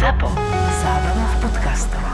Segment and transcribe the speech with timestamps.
[0.00, 0.32] ZAPO.
[0.80, 2.04] Zábrná v podcastov.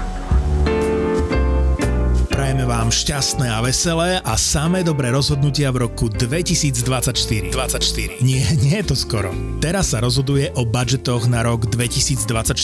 [2.27, 7.55] Prajeme vám šťastné a veselé a samé dobré rozhodnutia v roku 2024.
[7.55, 8.27] 24.
[8.27, 9.31] Nie, nie je to skoro.
[9.63, 12.59] Teraz sa rozhoduje o budžetoch na rok 2024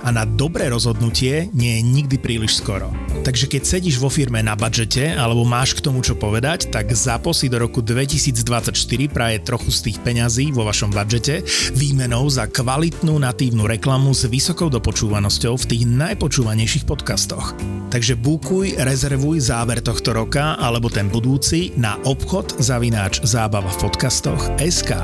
[0.00, 2.88] a na dobré rozhodnutie nie je nikdy príliš skoro.
[3.24, 7.32] Takže keď sedíš vo firme na budžete alebo máš k tomu čo povedať, tak ZAPO
[7.32, 8.76] si do roku 2024
[9.08, 11.40] praje trochu z tých peňazí vo vašom budžete
[11.72, 17.56] výmenou za kvalitnú natívnu reklamu s vysokou dopočúvanosťou v tých najpočúvanejších podcastoch.
[17.88, 24.52] Takže bukuj, rezervuj záver tohto roka alebo ten budúci na obchod zavináč zábava v podcastoch
[24.60, 25.00] SK.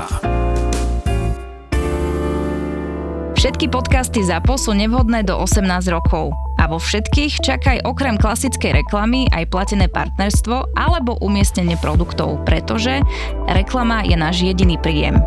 [3.41, 6.29] Všetky podcasty ZAPO sú nevhodné do 18 rokov.
[6.61, 13.01] A vo všetkých čakaj okrem klasickej reklamy aj platené partnerstvo alebo umiestnenie produktov, pretože
[13.49, 15.17] reklama je náš jediný príjem.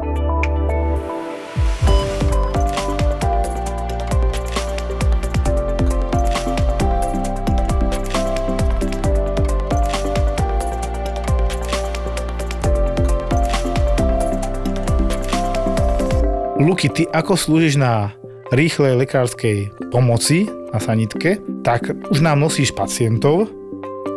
[16.64, 18.16] Luky, ty ako slúžiš na
[18.48, 23.52] rýchlej lekárskej pomoci na sanitke, tak už nám nosíš pacientov.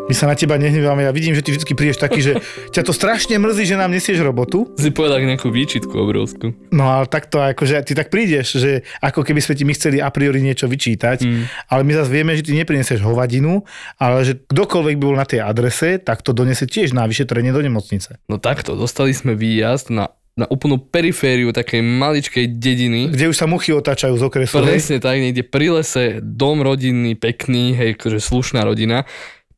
[0.07, 2.39] My sa na teba nehneváme, ja vidím, že ty vždy prídeš taký, že
[2.73, 4.63] ťa to strašne mrzí, že nám nesieš robotu.
[4.79, 6.55] Si povedal nejakú výčitku obrovskú.
[6.71, 10.07] No ale takto, akože ty tak prídeš, že ako keby sme ti my chceli a
[10.07, 11.67] priori niečo vyčítať, mm.
[11.67, 13.67] ale my zase vieme, že ty neprinesieš hovadinu,
[13.99, 17.59] ale že kdokoľvek by bol na tej adrese, tak to donese tiež na vyšetrenie do
[17.59, 18.23] nemocnice.
[18.31, 23.09] No takto, dostali sme výjazd na na úplnú perifériu takej maličkej dediny.
[23.09, 24.61] Kde už sa muchy otáčajú z okresu.
[24.61, 29.09] Presne tak, niekde pri lese, dom rodinný, pekný, hej, akože slušná rodina,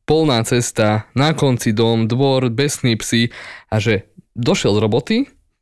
[0.08, 3.28] polná cesta, na konci dom, dvor, besní psy
[3.68, 5.16] a že došiel z roboty,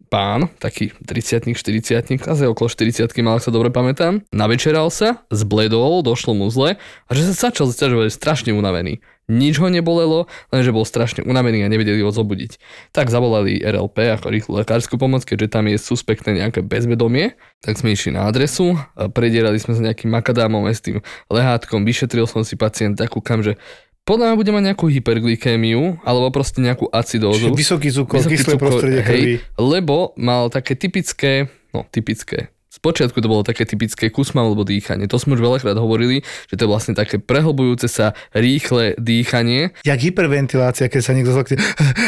[0.09, 6.01] pán, taký 30 40 asi okolo 40 mal, ak sa dobre pamätám, navečeral sa, zbledol,
[6.01, 10.89] došlo mu zle a že sa začal zaťažovať strašne unavený nič ho nebolelo, lenže bol
[10.89, 12.57] strašne unavený a nevedeli ho zobudiť.
[12.97, 17.37] Tak zavolali RLP ako rýchlu lekárskú pomoc, keďže tam je suspektné nejaké bezvedomie.
[17.61, 18.75] Tak sme išli na adresu,
[19.13, 23.61] predierali sme sa nejakým makadámom s tým lehátkom, vyšetril som si pacienta, kúkam, že
[24.09, 27.53] podľa mňa bude mať nejakú hyperglykémiu, alebo proste nejakú acidózu.
[27.53, 29.45] Čiže vysoký cukor, vysoký kyslé prostredie krvi.
[29.61, 35.09] Lebo mal také typické, no typické, Spočiatku to bolo také typické kusma alebo dýchanie.
[35.09, 36.21] To sme už veľakrát hovorili,
[36.53, 39.73] že to je vlastne také prehlbujúce sa rýchle dýchanie.
[39.89, 41.57] Jak hyperventilácia, keď sa niekto zlakne.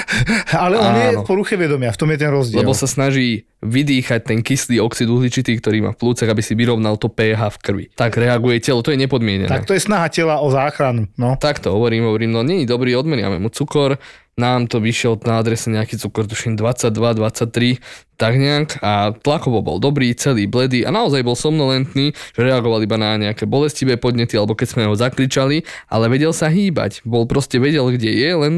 [0.52, 1.00] Ale on Áno.
[1.00, 2.60] je v poruche vedomia, v tom je ten rozdiel.
[2.60, 7.00] Lebo sa snaží vydýchať ten kyslý oxid uhličitý, ktorý má v plúcach, aby si vyrovnal
[7.00, 7.84] to pH v krvi.
[7.96, 9.48] Tak reaguje telo, to je nepodmienené.
[9.48, 11.08] Tak to je snaha tela o záchranu.
[11.16, 11.40] No.
[11.40, 14.00] Tak to hovorím, hovorím, no nie je dobrý, odmeniame mu cukor,
[14.40, 17.76] nám to vyšiel na adrese nejaký cukor, tuším 22, 23,
[18.16, 22.96] tak nejak a tlakovo bol dobrý, celý bledý a naozaj bol somnolentný, že reagoval iba
[22.96, 27.60] na nejaké bolestivé podnety alebo keď sme ho zakričali, ale vedel sa hýbať, bol proste
[27.60, 28.52] vedel, kde je, len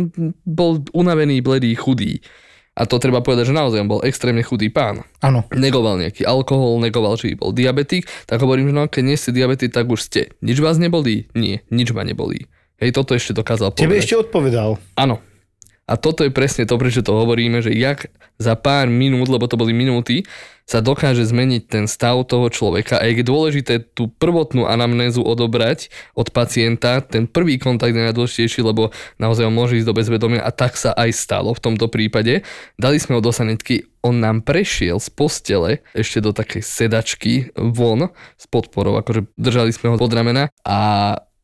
[0.46, 2.22] bol unavený, bledý, chudý.
[2.72, 5.04] A to treba povedať, že naozaj on bol extrémne chudý pán.
[5.20, 5.44] Áno.
[5.52, 9.76] Negoval nejaký alkohol, negoval, že bol diabetik, tak hovorím, že no keď nie ste diabetik,
[9.76, 10.32] tak už ste.
[10.40, 11.28] Nič vás nebolí?
[11.36, 12.48] Nie, nič ma nebolí.
[12.80, 13.84] Hej, toto ešte dokázal povedať.
[13.84, 14.80] Tebe ešte odpovedal.
[14.96, 15.20] Áno,
[15.82, 18.06] a toto je presne to, prečo to hovoríme, že jak
[18.38, 20.22] za pár minút, lebo to boli minúty,
[20.62, 26.30] sa dokáže zmeniť ten stav toho človeka a je dôležité tú prvotnú anamnézu odobrať od
[26.30, 27.02] pacienta.
[27.02, 30.94] Ten prvý kontakt je najdôležitejší, lebo naozaj on môže ísť do bezvedomia a tak sa
[30.94, 32.46] aj stalo v tomto prípade.
[32.78, 38.14] Dali sme ho do sanitky, on nám prešiel z postele ešte do takej sedačky von
[38.38, 40.78] s podporou, akože držali sme ho pod ramena a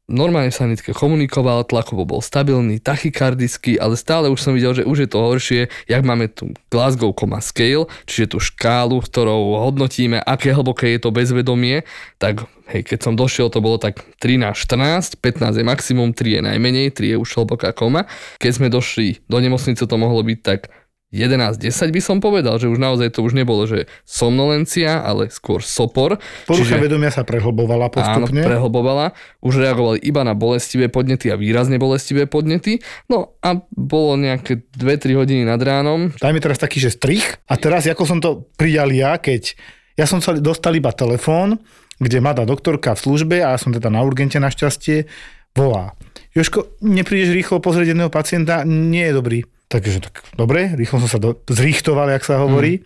[0.08, 5.04] normálne sa sanitke komunikoval, tlakovo bol stabilný, tachykardický, ale stále už som videl, že už
[5.04, 10.56] je to horšie, jak máme tu Glasgow Coma Scale, čiže tú škálu, ktorou hodnotíme, aké
[10.56, 11.84] hlboké je to bezvedomie,
[12.16, 16.42] tak hej, keď som došiel, to bolo tak 13, 14, 15 je maximum, 3 je
[16.42, 18.08] najmenej, 3 je už hlboká koma.
[18.40, 20.72] Keď sme došli do nemocnice, to mohlo byť tak
[21.08, 26.20] 11-10 by som povedal, že už naozaj to už nebolo, že somnolencia, ale skôr sopor.
[26.44, 28.44] Porucha čiže, vedomia sa prehlbovala postupne.
[28.44, 29.16] Áno, prehlbovala.
[29.40, 32.84] Už reagovali iba na bolestivé podnety a výrazne bolestivé podnety.
[33.08, 36.12] No a bolo nejaké 2-3 hodiny nad ránom.
[36.12, 37.40] Daj mi teraz taký, že strich.
[37.48, 39.56] A teraz, ako som to prijal ja, keď
[39.96, 41.56] ja som sa dostal iba telefón,
[41.96, 45.08] kde mladá doktorka v službe a ja som teda na urgente našťastie,
[45.56, 45.96] volá.
[46.36, 48.60] Joško, neprídeš rýchlo pozrieť jedného pacienta?
[48.68, 52.80] Nie je dobrý Takže tak dobre, rýchlo som sa do, zrichtoval, jak sa hovorí.
[52.80, 52.84] Mm.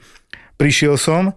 [0.58, 1.30] Prišiel som,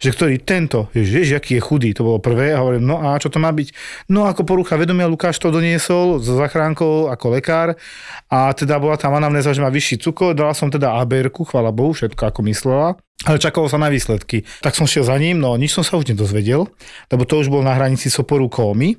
[0.00, 3.28] že ktorý tento, vieš, aký je chudý, to bolo prvé a hovorím, no a čo
[3.28, 3.68] to má byť?
[4.08, 7.76] No ako porucha vedomia, Lukáš to doniesol s zachránkou ako lekár
[8.32, 11.92] a teda bola tam anamnéza, že má vyšší cukor, dala som teda ABR-ku, chvála Bohu,
[11.92, 12.96] všetko ako myslela,
[13.28, 14.48] ale čakalo sa na výsledky.
[14.64, 16.64] Tak som šiel za ním, no nič som sa už nedozvedel,
[17.12, 18.96] lebo to už bol na hranici soporu kómy,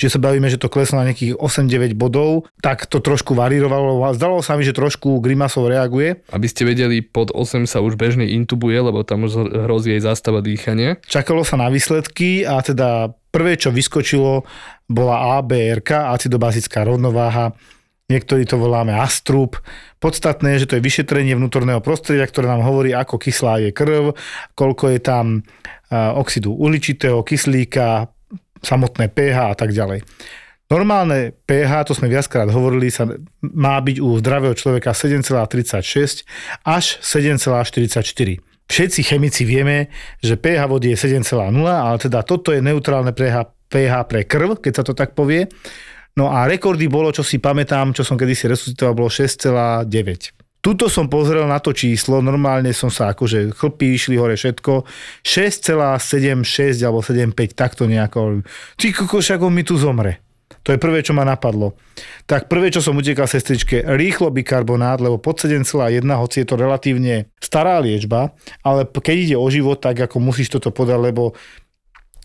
[0.00, 4.00] čiže sa bavíme, že to kleslo na nejakých 8-9 bodov, tak to trošku varírovalo.
[4.08, 6.24] a Zdalo sa mi, že trošku grimasov reaguje.
[6.32, 10.40] Aby ste vedeli, pod 8 sa už bežne intubuje, lebo tam už hrozí jej zástava
[10.40, 10.96] dýchania.
[11.04, 14.48] Čakalo sa na výsledky a teda prvé, čo vyskočilo,
[14.88, 17.52] bola ABRK, acidobazická rovnováha.
[18.10, 19.62] Niektorí to voláme astrup.
[20.02, 24.18] Podstatné je, že to je vyšetrenie vnútorného prostredia, ktoré nám hovorí, ako kyslá je krv,
[24.58, 25.46] koľko je tam
[25.94, 28.10] a, oxidu uhličitého, kyslíka,
[28.60, 30.04] samotné pH a tak ďalej.
[30.70, 33.10] Normálne pH, to sme viackrát hovorili, sa
[33.42, 36.22] má byť u zdravého človeka 7,36
[36.62, 38.38] až 7,44.
[38.70, 39.90] Všetci chemici vieme,
[40.22, 41.34] že pH vody je 7,0,
[41.66, 45.50] ale teda toto je neutrálne pH, pH pre krv, keď sa to tak povie.
[46.14, 50.39] No a rekordy bolo, čo si pamätám, čo som kedysi resuscitoval, bolo 6,9.
[50.60, 54.84] Tuto som pozrel na to číslo, normálne som sa akože chlpy išli hore všetko,
[55.24, 58.44] 6,76 alebo 7,5, takto nejako.
[58.76, 60.20] Ty kokos, ako mi tu zomre.
[60.60, 61.72] To je prvé, čo ma napadlo.
[62.28, 67.32] Tak prvé, čo som utekal sestričke, rýchlo bikarbonát, lebo pod 7,1, hoci je to relatívne
[67.40, 71.32] stará liečba, ale keď ide o život, tak ako musíš toto podať, lebo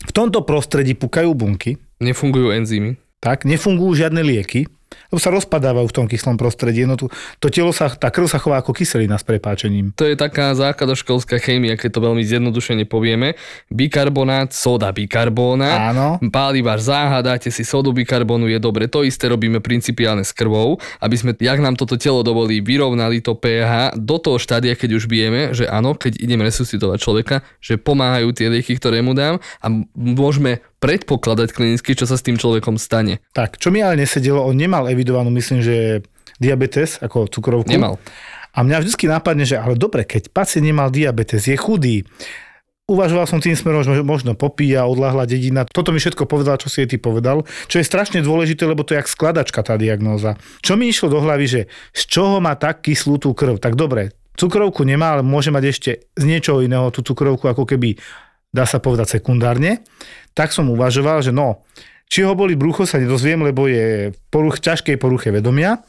[0.04, 3.00] v tomto prostredí pukajú bunky, Nefungujú enzymy.
[3.24, 4.68] tak, nefungujú žiadne lieky,
[5.10, 6.82] lebo sa rozpadávajú v tom kyslom prostredí.
[6.86, 7.06] No tu,
[7.38, 9.94] to telo sa, tá krv sa chová ako kyselina s prepáčením.
[9.94, 13.38] To je taká základoškolská chémia, keď to veľmi zjednodušene povieme.
[13.70, 15.94] Bikarbonát, soda bikarbóna.
[15.94, 16.08] Áno.
[16.30, 18.90] Páli váš záhad, dáte si sodu bikarbonu, je dobre.
[18.90, 23.38] To isté robíme principiálne s krvou, aby sme, jak nám toto telo dovolí, vyrovnali to
[23.38, 28.34] pH do toho štádia, keď už vieme, že áno, keď idem resuscitovať človeka, že pomáhajú
[28.34, 33.18] tie lieky, ktoré mu dám a môžeme predpokladať klinicky, čo sa s tým človekom stane.
[33.34, 36.06] Tak, čo mi ale nesedelo, on nemal evidovanú, myslím, že
[36.38, 37.74] diabetes, ako cukrovku.
[37.74, 37.98] Nemal.
[38.56, 42.06] A mňa vždy napadne, že ale dobre, keď pacient nemal diabetes, je chudý,
[42.86, 45.66] Uvažoval som tým smerom, že možno popíja, odláhla dedina.
[45.66, 47.42] Toto mi všetko povedal, čo si jej ty povedal.
[47.66, 50.38] Čo je strašne dôležité, lebo to je jak skladačka tá diagnóza.
[50.62, 51.60] Čo mi išlo do hlavy, že
[51.90, 53.58] z čoho má tak kyslú tú krv?
[53.58, 57.98] Tak dobre, cukrovku nemá, ale môže mať ešte z niečoho iného tú cukrovku, ako keby,
[58.56, 59.84] dá sa povedať, sekundárne.
[60.32, 61.60] Tak som uvažoval, že no,
[62.08, 65.84] či ho boli brucho, sa nedozviem, lebo je poruch, ťažkej poruche vedomia.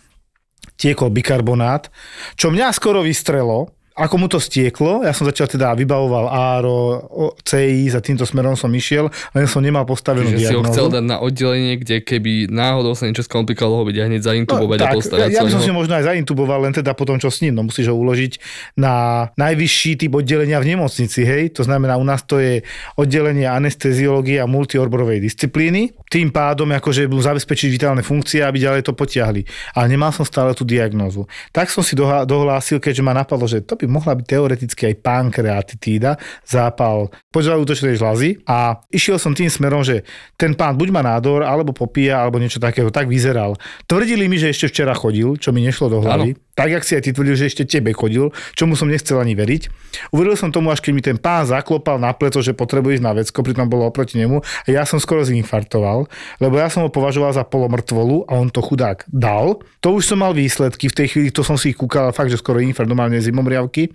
[0.77, 1.89] Tiekol bikarbonát,
[2.37, 7.33] čo mňa skoro vystrelo, ako mu to stieklo, ja som začal teda vybavoval ARO, o-
[7.39, 10.69] CI, za týmto smerom som išiel, len som nemal postavenú Že si ho diagnózu.
[10.71, 14.83] chcel dať na oddelenie, kde keby náhodou sa niečo skomplikovalo, ho byť hneď zaintubovať a
[14.83, 17.27] No, tak, postarať ja sa by som si možno aj zaintuboval, len teda potom čo
[17.27, 17.53] s ním.
[17.53, 18.37] No musíš ho uložiť
[18.75, 18.93] na
[19.33, 21.49] najvyšší typ oddelenia v nemocnici, hej.
[21.51, 22.61] To znamená, u nás to je
[22.93, 25.97] oddelenie anesteziológie a multiorborovej disciplíny.
[26.05, 29.41] Tým pádom akože budú zabezpečiť vitálne funkcie, aby ďalej to potiahli.
[29.73, 31.25] Ale nemal som stále tú diagnózu.
[31.49, 36.19] Tak som si dohlásil, keďže ma napadlo, že to by mohla byť teoreticky aj pankreatitída,
[36.43, 40.05] zápal požalúdočnej žľazy a išiel som tým smerom, že
[40.35, 43.57] ten pán buď má nádor, alebo popíja, alebo niečo takého, tak vyzeral.
[43.89, 46.37] Tvrdili mi, že ešte včera chodil, čo mi nešlo do hlavy.
[46.57, 49.69] Tak, jak si aj ty tvrdil, že ešte tebe chodil, čomu som nechcel ani veriť.
[50.09, 53.13] Uveril som tomu, až keď mi ten pán zaklopal na pleco, že potrebuje ísť na
[53.13, 56.09] vecko, pritom bolo oproti nemu a ja som skoro zinfartoval,
[56.41, 59.61] lebo ja som ho považoval za polomrtvolu a on to chudák dal.
[59.85, 62.57] To už som mal výsledky, v tej chvíli to som si kúkal, fakt, že skoro
[62.57, 63.93] infarkt, normálne zimomriavky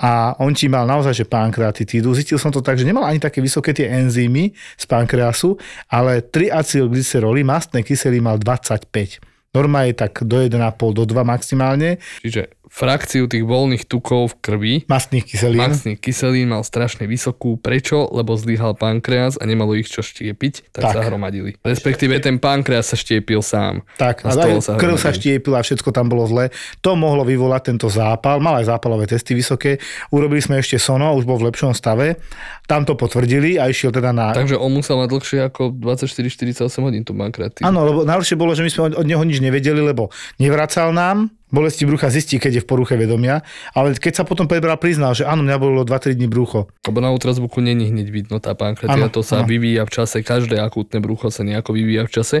[0.00, 2.10] a on ti mal naozaj, že pankreatitídu.
[2.16, 4.50] Zistil som to tak, že nemal ani také vysoké tie enzymy
[4.80, 5.60] z pankreasu,
[5.92, 9.31] ale 3 acylglyceroly, mastné kyseliny mal 25.
[9.52, 14.74] Norma je tak do 1,5 do 2 maximálne, Čiže frakciu tých voľných tukov v krvi
[14.88, 15.60] mastných kyselín.
[15.60, 17.60] Maxný kyselín mal strašne vysokú.
[17.60, 18.08] Prečo?
[18.08, 20.92] Lebo zlyhal pankreas a nemalo ich čo štiepiť, tak, Tak.
[20.96, 21.60] sa hromadili.
[21.60, 23.84] Respektíve ten pankreas sa štiepil sám.
[24.00, 26.48] Tak, A a sa krv sa štiepila, všetko tam bolo zle.
[26.80, 28.40] To mohlo vyvolať tento zápal.
[28.40, 29.76] Mal aj zápalové testy vysoké.
[30.08, 32.16] Urobili sme ešte sono, už bol v lepšom stave.
[32.64, 34.32] Tam to potvrdili a išiel teda na...
[34.32, 37.68] Takže on musel mať dlhšie ako 24-48 hodín tú pankreatitídu.
[37.68, 40.08] Áno, lebo najlepšie bolo, že my sme od neho nič nevedeli, lebo
[40.40, 43.44] nevracal nám, bolesti brucha zistí, keď je v poruche vedomia,
[43.76, 46.72] ale keď sa potom prebral, priznal, že áno, mňa bolelo 2-3 dní brucho.
[46.88, 49.52] Lebo na ultrazvuku není hneď vidno tá pankreatia, to sa áno.
[49.52, 52.36] vyvíja v čase, každé akútne brucho sa nejako vyvíja v čase.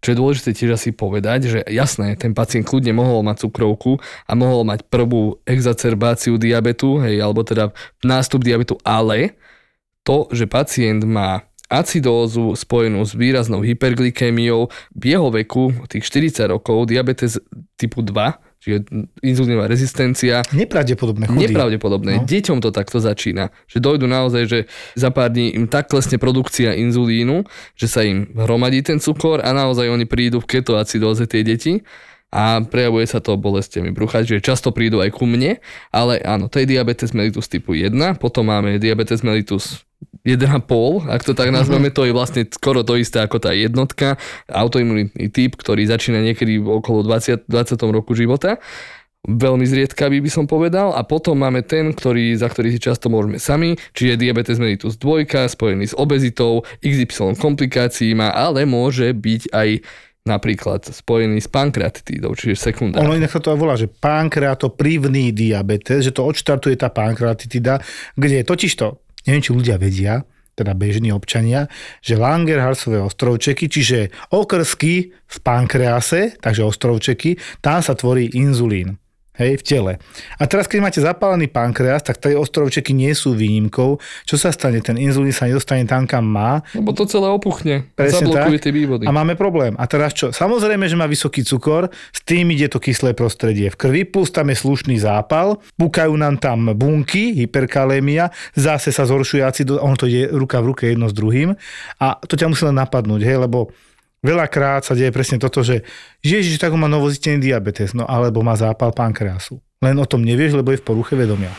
[0.00, 4.32] Čo je dôležité tiež asi povedať, že jasné, ten pacient kľudne mohol mať cukrovku a
[4.32, 9.36] mohol mať prvú exacerbáciu diabetu, hej, alebo teda nástup diabetu, ale
[10.08, 16.86] to, že pacient má acidózu spojenú s výraznou hyperglykémiou v jeho veku, tých 40 rokov,
[16.86, 17.40] diabetes
[17.80, 18.14] typu 2,
[18.64, 18.88] čiže
[19.20, 20.40] inzulínová rezistencia.
[20.56, 21.52] Nepravdepodobné chudy.
[21.52, 22.12] Nepravdepodobné.
[22.16, 22.24] No.
[22.24, 23.52] Deťom to takto začína.
[23.68, 24.58] Že dojdu naozaj, že
[24.96, 27.44] za pár dní im tak klesne produkcia inzulínu,
[27.76, 31.84] že sa im hromadí ten cukor a naozaj oni prídu v ketoacidóze tie deti
[32.34, 35.62] a prejavuje sa to bolestiami brucha, že často prídu aj ku mne,
[35.94, 39.86] ale áno, to je diabetes mellitus typu 1, potom máme diabetes mellitus
[40.24, 44.16] 1,5, ak to tak nazveme, to je vlastne skoro to isté ako tá jednotka,
[44.48, 47.52] autoimunitný typ, ktorý začína niekedy okolo 20, 20.
[47.92, 48.56] roku života
[49.24, 53.40] veľmi zriedkavý by som povedal a potom máme ten, ktorý, za ktorý si často môžeme
[53.40, 59.68] sami, čiže diabetes mellitus 2 spojený s obezitou, XY komplikácií má, ale môže byť aj
[60.24, 63.04] napríklad spojený s pankreatitídou, čiže sekundárne.
[63.04, 67.84] Ono inak sa to aj volá, že pankreatoprivný diabetes, že to odštartuje tá pankreatitida,
[68.16, 71.66] kde totižto neviem, či ľudia vedia, teda bežní občania,
[71.98, 78.96] že Langerhansové ostrovčeky, čiže okrsky v pankrease, takže ostrovčeky, tam sa tvorí inzulín.
[79.34, 79.92] Hej, v tele.
[80.38, 83.98] A teraz, keď máte zapálený pankreas, tak tie ostrovčeky nie sú výnimkou.
[84.22, 84.78] Čo sa stane?
[84.78, 86.62] Ten inzulín sa nedostane tam, kam má.
[86.70, 87.82] Lebo to celé opuchne.
[87.98, 88.64] Presne Zablokuje tak.
[88.70, 89.04] tie vývody.
[89.04, 89.74] A máme problém.
[89.74, 90.30] A teraz čo?
[90.30, 94.54] Samozrejme, že má vysoký cukor, s tým ide to kyslé prostredie v krvi, plus tam
[94.54, 100.30] je slušný zápal, púkajú nám tam bunky, hyperkalémia, zase sa zhoršuje acido, ono to ide
[100.30, 101.58] ruka v ruke jedno s druhým.
[101.98, 103.74] A to ťa musí len napadnúť, hej, lebo
[104.24, 105.84] Veľakrát sa deje presne toto, že
[106.24, 109.60] Ježiš, tak má novozitený diabetes, no alebo má zápal pankreasu.
[109.84, 111.52] Len o tom nevieš, lebo je v poruche vedomia.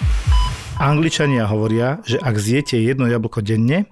[0.82, 3.86] Angličania hovoria, že ak zjete jedno jablko denne,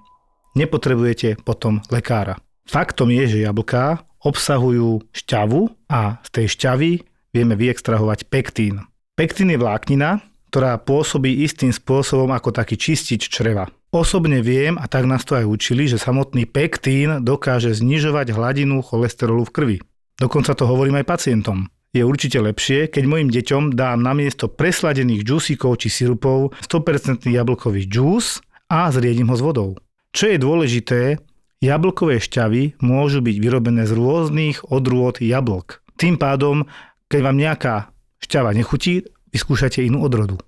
[0.58, 2.34] nepotrebujete potom lekára.
[2.66, 6.90] Faktom je, že jablká obsahujú šťavu a z tej šťavy
[7.30, 8.82] vieme vyextrahovať pektín.
[9.14, 10.18] Pektín je vláknina,
[10.50, 13.70] ktorá pôsobí istým spôsobom ako taký čistič čreva.
[13.94, 19.46] Osobne viem, a tak nás to aj učili, že samotný pektín dokáže znižovať hladinu cholesterolu
[19.46, 19.78] v krvi.
[20.18, 21.70] Dokonca to hovorím aj pacientom.
[21.94, 28.42] Je určite lepšie, keď mojim deťom dám namiesto presladených džusíkov či sirupov 100% jablkový džús
[28.66, 29.78] a zriedím ho s vodou.
[30.10, 31.22] Čo je dôležité,
[31.62, 35.86] jablkové šťavy môžu byť vyrobené z rôznych odrôd jablk.
[35.94, 36.66] Tým pádom,
[37.06, 37.74] keď vám nejaká
[38.18, 40.42] šťava nechutí, vyskúšate inú odrodu.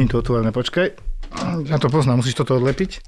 [0.00, 1.15] Nie to otvorené, počkaj.
[1.66, 3.00] Ja to poznám, musíš toto odlepiť.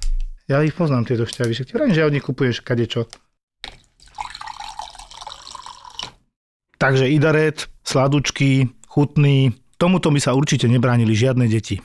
[0.49, 1.53] Ja ich poznám, tieto šťavy.
[1.53, 3.05] Však ti vrajím, že od nich kupuješ kadečo.
[6.79, 9.53] Takže idaret, sladučky, chutný.
[9.77, 11.77] Tomuto by sa určite nebránili žiadne deti.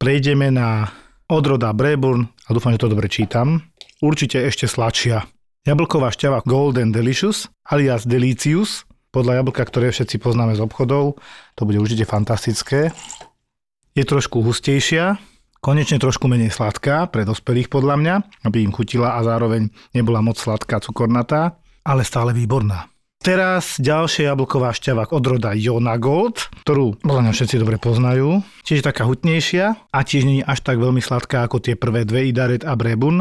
[0.00, 0.88] Prejdeme na
[1.28, 3.60] odroda Breburn a dúfam, že to dobre čítam.
[4.00, 5.28] Určite ešte sladšia.
[5.68, 11.20] Jablková šťava Golden Delicious alias Delicious podľa jablka, ktoré všetci poznáme z obchodov.
[11.58, 12.94] To bude určite fantastické
[13.94, 15.18] je trošku hustejšia,
[15.60, 18.14] konečne trošku menej sladká pre dospelých podľa mňa,
[18.48, 22.88] aby im chutila a zároveň nebola moc sladká, cukornatá, ale stále výborná.
[23.20, 28.40] Teraz ďalšia jablková šťava od roda Jona Gold, ktorú podľa mňa všetci dobre poznajú.
[28.64, 32.32] Čiže taká hutnejšia a tiež nie je až tak veľmi sladká ako tie prvé dve
[32.32, 33.20] Idaret a Brebun.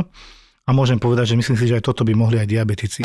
[0.63, 3.03] A môžem povedať, že myslím si, že aj toto by mohli aj diabetici.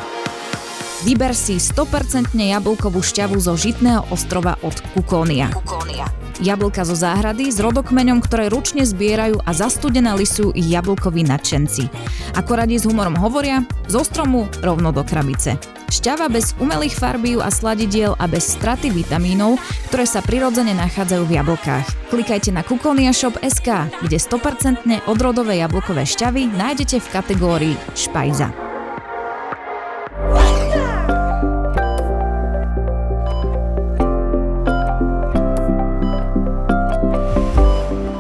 [1.04, 5.52] Vyber si 100% jablkovú šťavu zo žitného ostrova od Kukónia.
[5.52, 6.08] Kukónia.
[6.40, 11.92] Jablka zo záhrady s rodokmeňom, ktoré ručne zbierajú a zastudené lisujú ich jablkoví nadšenci.
[12.40, 15.60] Ako radi s humorom hovoria, zo stromu rovno do krabice.
[15.92, 19.60] Šťava bez umelých farbív a sladidiel a bez straty vitamínov,
[19.92, 21.86] ktoré sa prirodzene nachádzajú v jablkách.
[22.08, 23.68] Klikajte na kukoniashop.sk,
[24.00, 28.73] kde 100% odrodové jablkové šťavy nájdete v kategórii Špajza.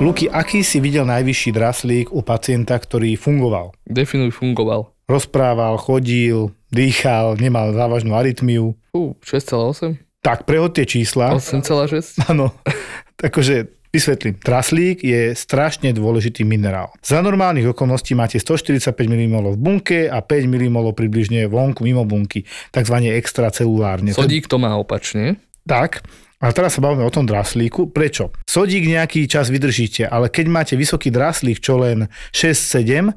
[0.04, 3.72] Luky, aký si videl najvyšší draslík u pacienta, ktorý fungoval?
[3.88, 4.92] Definuj fungoval.
[5.08, 8.76] Rozprával, chodil, dýchal, nemal závažnú arytmiu.
[8.92, 9.96] Fú, 6,8?
[10.20, 11.32] Tak, prehod tie čísla.
[11.32, 12.20] 8,6?
[12.28, 12.52] Áno,
[13.16, 14.34] takže Vysvetlím.
[14.42, 16.90] Traslík je strašne dôležitý minerál.
[16.98, 22.42] Za normálnych okolností máte 145 mmol v bunke a 5 mmol približne vonku mimo bunky,
[22.74, 24.10] takzvané extracelulárne.
[24.10, 25.38] Sodík to má opačne.
[25.62, 26.02] Tak,
[26.42, 27.94] a teraz sa bavíme o tom draslíku.
[27.94, 28.34] Prečo?
[28.44, 33.14] Sodík nejaký čas vydržíte, ale keď máte vysoký draslík, čo len 6-7,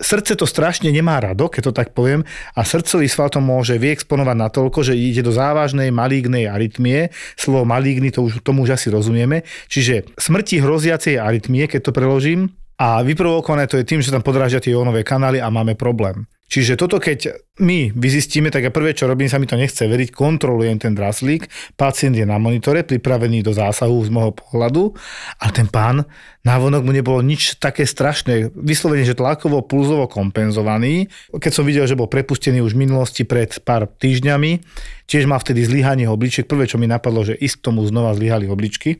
[0.00, 2.24] srdce to strašne nemá rado, keď to tak poviem,
[2.56, 7.12] a srdcový sval to môže vyexponovať natoľko, že ide do závažnej malignej arytmie.
[7.36, 9.44] Slovo maligny, to už, tomu už asi rozumieme.
[9.68, 14.56] Čiže smrti hroziacej arytmie, keď to preložím, a vyprovokované to je tým, že tam podrážia
[14.56, 16.24] tie jónové kanály a máme problém.
[16.50, 20.10] Čiže toto keď my vyzistíme, tak ja prvé, čo robím, sa mi to nechce veriť,
[20.10, 21.46] kontrolujem ten draslík,
[21.78, 24.90] pacient je na monitore, pripravený do zásahu z môjho pohľadu,
[25.38, 26.02] ale ten pán,
[26.42, 31.06] návonok mu nebolo nič také strašné, vyslovene, že tlakovo, pulzovo kompenzovaný.
[31.30, 34.58] Keď som videl, že bol prepustený už v minulosti pred pár týždňami,
[35.06, 38.98] tiež má vtedy zlyhanie obličiek, prvé, čo mi napadlo, že isto mu znova zlyhali obličky,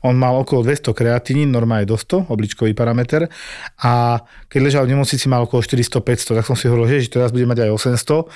[0.00, 3.28] on mal okolo 200 kreatinín, normálne do 100, obličkový parameter.
[3.84, 7.44] A keď ležal v nemocnici, mal okolo 400-500, tak som si hovoril, že teraz bude
[7.44, 8.26] mať aj 800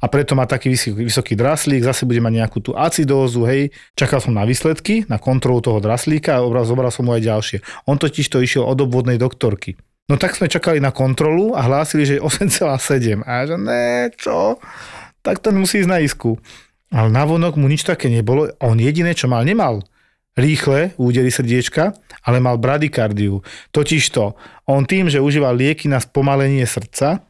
[0.00, 3.72] a preto má taký vysoký, draslík, zase bude mať nejakú tú acidózu, hej.
[3.96, 7.58] Čakal som na výsledky, na kontrolu toho draslíka a obraz, zobral som mu aj ďalšie.
[7.88, 9.80] On totiž to išiel od obvodnej doktorky.
[10.04, 13.24] No tak sme čakali na kontrolu a hlásili, že je 8,7.
[13.24, 14.60] A že ne, čo?
[15.24, 16.36] Tak ten musí ísť na isku.
[16.92, 18.52] Ale navonok mu nič také nebolo.
[18.60, 19.80] On jediné, čo mal, nemal
[20.36, 23.42] rýchle údery srdiečka, ale mal bradykardiu.
[23.70, 24.34] Totižto,
[24.66, 27.22] on tým, že užíval lieky na spomalenie srdca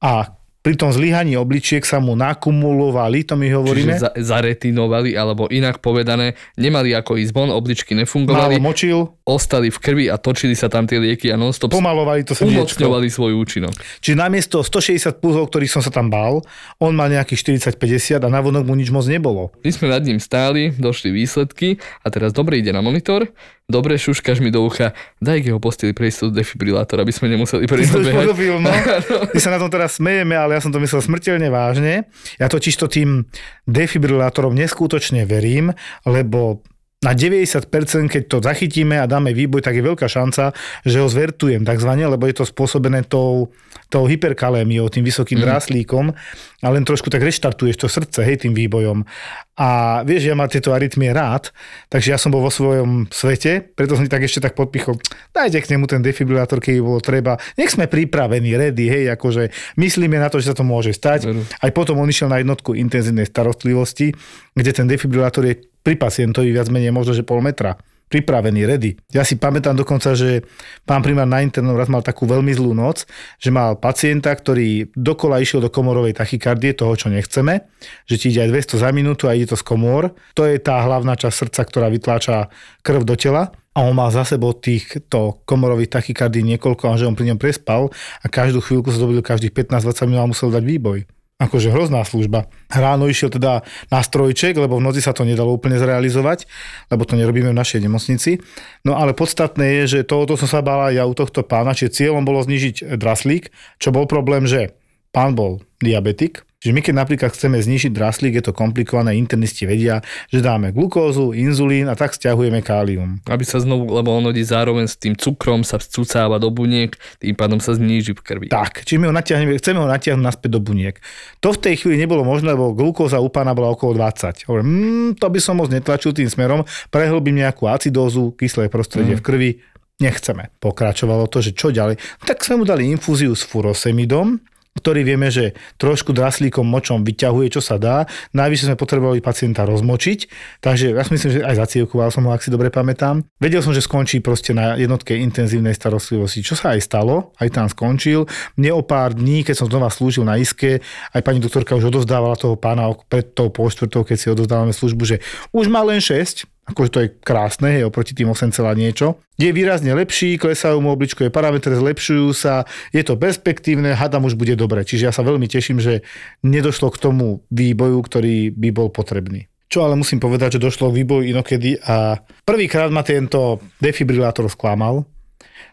[0.00, 3.96] a pri tom zlyhaní obličiek sa mu nakumulovali, to my hovoríme.
[3.96, 9.72] Čiže za, zaretinovali, alebo inak povedané, nemali ako ísť von, obličky Málo nefungovali, močil, ostali
[9.72, 13.72] v krvi a točili sa tam tie lieky a non-stop pomalovali to umocňovali svoj účinok.
[14.04, 16.44] Čiže namiesto 160 pulzov, ktorých som sa tam bál,
[16.76, 19.56] on mal nejakých 40-50 a navonok mu nič moc nebolo.
[19.64, 23.24] My sme nad ním stáli, došli výsledky a teraz dobre ide na monitor,
[23.70, 27.72] dobre šuškaš mi do ucha, daj ho posteli prejsť do defibrilátor, aby sme nemuseli Ty
[27.72, 28.26] prejsť behať.
[28.26, 28.70] pochopil, no.
[29.34, 32.10] My sa na tom teraz smejeme, ale ja som to myslel smrteľne vážne.
[32.36, 33.30] Ja totiž to tým
[33.70, 35.72] defibrilátorom neskutočne verím,
[36.04, 36.66] lebo
[37.00, 37.64] na 90%,
[38.12, 40.52] keď to zachytíme a dáme výboj, tak je veľká šanca,
[40.84, 43.48] že ho zvertujem takzvané, lebo je to spôsobené tou,
[43.88, 45.44] tou hyperkalémiou, tým vysokým mm.
[45.48, 46.12] dráslíkom
[46.60, 49.08] a len trošku tak reštartuješ to srdce, hej, tým výbojom.
[49.56, 51.56] A vieš, ja mám tieto arytmie rád,
[51.88, 55.00] takže ja som bol vo svojom svete, preto som tak ešte tak podpichol,
[55.32, 57.40] dajte k nemu ten defibrilátor, keď bolo treba.
[57.56, 59.48] Nech sme pripravení, ready, hej, akože
[59.80, 61.32] myslíme na to, že sa to môže stať.
[61.32, 61.48] Veru.
[61.48, 64.12] Aj potom on išiel na jednotku intenzívnej starostlivosti,
[64.52, 68.98] kde ten defibrilátor je pri pacientovi viac menej možno, že pol metra pripravený, ready.
[69.14, 70.42] Ja si pamätám dokonca, že
[70.82, 73.06] pán primár na internom raz mal takú veľmi zlú noc,
[73.38, 77.70] že mal pacienta, ktorý dokola išiel do komorovej tachykardie, toho, čo nechceme,
[78.10, 80.10] že ti ide aj 200 za minútu a ide to z komôr.
[80.34, 82.50] To je tá hlavná časť srdca, ktorá vytláča
[82.82, 83.54] krv do tela.
[83.70, 87.94] A on mal za sebou týchto komorových tachykardí niekoľko, a že on pri ňom prespal
[88.18, 92.52] a každú chvíľku sa dobil každých 15-20 minút a musel dať výboj akože hrozná služba.
[92.68, 96.44] Ráno išiel teda na strojček, lebo v noci sa to nedalo úplne zrealizovať,
[96.92, 98.44] lebo to nerobíme v našej nemocnici.
[98.84, 102.28] No ale podstatné je, že tohoto som sa bála ja u tohto pána, čiže cieľom
[102.28, 103.48] bolo znižiť draslík,
[103.80, 104.76] čo bol problém, že
[105.16, 110.04] pán bol diabetik, Čiže my keď napríklad chceme znižiť draslík, je to komplikované, internisti vedia,
[110.28, 113.16] že dáme glukózu, inzulín a tak stiahujeme kálium.
[113.24, 117.32] Aby sa znovu, lebo ono ide zároveň s tým cukrom, sa vcucáva do buniek, tým
[117.32, 118.46] pádom sa zníži v krvi.
[118.52, 121.00] Tak, čiže my ho natiahneme, chceme ho natiahnuť naspäť do buniek.
[121.40, 124.44] To v tej chvíli nebolo možné, lebo glukóza u pána bola okolo 20.
[124.44, 129.20] Hovorím, mm, to by som moc netlačil tým smerom, prehlbím nejakú acidózu, kyslé prostredie mm.
[129.20, 129.50] v krvi,
[129.96, 130.52] nechceme.
[130.60, 131.96] Pokračovalo to, že čo ďalej?
[132.28, 134.44] Tak sme mu dali infúziu s furosemidom,
[134.78, 138.06] ktorý vieme, že trošku draslíkom močom vyťahuje, čo sa dá.
[138.30, 140.18] Najvyššie sme potrebovali pacienta rozmočiť,
[140.62, 143.26] takže ja si myslím, že aj zacievkoval som ho, ak si dobre pamätám.
[143.42, 147.66] Vedel som, že skončí proste na jednotke intenzívnej starostlivosti, čo sa aj stalo, aj tam
[147.66, 148.30] skončil.
[148.54, 150.78] Mne o pár dní, keď som znova slúžil na iske,
[151.10, 155.02] aj pani doktorka už odovzdávala toho pána pred tou pol štvrtou, keď si odovzdávame službu,
[155.02, 155.16] že
[155.50, 159.18] už má len 6, akože to je krásne, hej, oproti tým 8, niečo.
[159.36, 164.54] Je výrazne lepší, klesajú mu obličkové parametre, zlepšujú sa, je to perspektívne, hadam už bude
[164.54, 164.86] dobre.
[164.86, 166.06] Čiže ja sa veľmi teším, že
[166.46, 169.50] nedošlo k tomu výboju, ktorý by bol potrebný.
[169.70, 175.06] Čo ale musím povedať, že došlo k výboju inokedy a prvýkrát ma tento defibrilátor sklamal.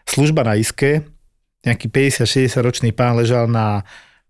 [0.06, 1.02] Služba na iske,
[1.66, 3.82] nejaký 50-60 ročný pán ležal na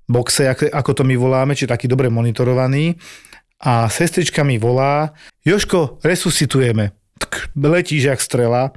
[0.09, 2.97] boxe, ako, to my voláme, či taký dobre monitorovaný
[3.59, 5.11] a sestrička mi volá,
[5.43, 6.95] Joško, resuscitujeme.
[7.19, 8.71] Tk, letíš jak strela.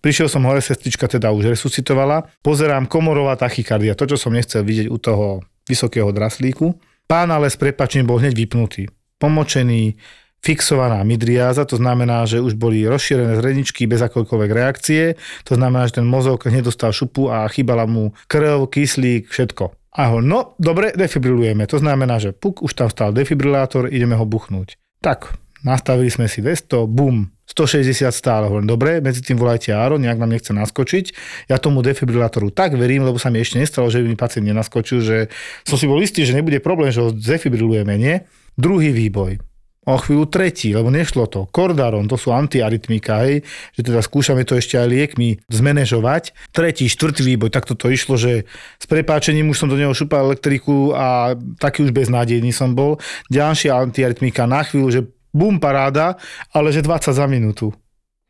[0.00, 2.24] Prišiel som hore, sestrička teda už resuscitovala.
[2.40, 5.26] Pozerám, komorová tachykardia, to, čo som nechcel vidieť u toho
[5.68, 6.72] vysokého draslíku.
[7.04, 8.88] Pán ale s prepačením bol hneď vypnutý.
[9.20, 10.00] Pomočený,
[10.40, 16.00] fixovaná midriáza, to znamená, že už boli rozšírené zreničky bez akoľkoľvek reakcie, to znamená, že
[16.00, 19.72] ten mozog hneď dostal šupu a chýbala mu krv, kyslík, všetko.
[19.94, 21.70] A ho, no, dobre, defibrilujeme.
[21.70, 24.74] To znamená, že puk, už tam stal defibrilátor, ideme ho buchnúť.
[24.98, 28.50] Tak, nastavili sme si 200, bum, 160 stále.
[28.50, 31.14] Hovorím, dobre, medzi tým volajte Áro, nejak nám nechce naskočiť.
[31.46, 34.98] Ja tomu defibrilátoru tak verím, lebo sa mi ešte nestalo, že by mi pacient nenaskočil,
[34.98, 35.16] že
[35.62, 38.26] som si bol istý, že nebude problém, že ho zdefibrilujeme, nie?
[38.58, 39.38] Druhý výboj.
[39.84, 41.46] O chvíľu tretí, lebo nešlo to.
[41.52, 43.44] Kordaron, to sú antiarytmika, hej,
[43.76, 46.32] že teda skúšame to ešte aj liekmi zmanéžovať.
[46.50, 48.48] Tretí, štvrtý výboj, takto to išlo, že
[48.80, 52.96] s prepáčením už som do neho šupal elektriku a taký už beznádejný som bol.
[53.28, 55.00] Ďalšia antiarytmika na chvíľu, že
[55.34, 56.16] bum paráda,
[56.54, 57.74] ale že 20 za minútu.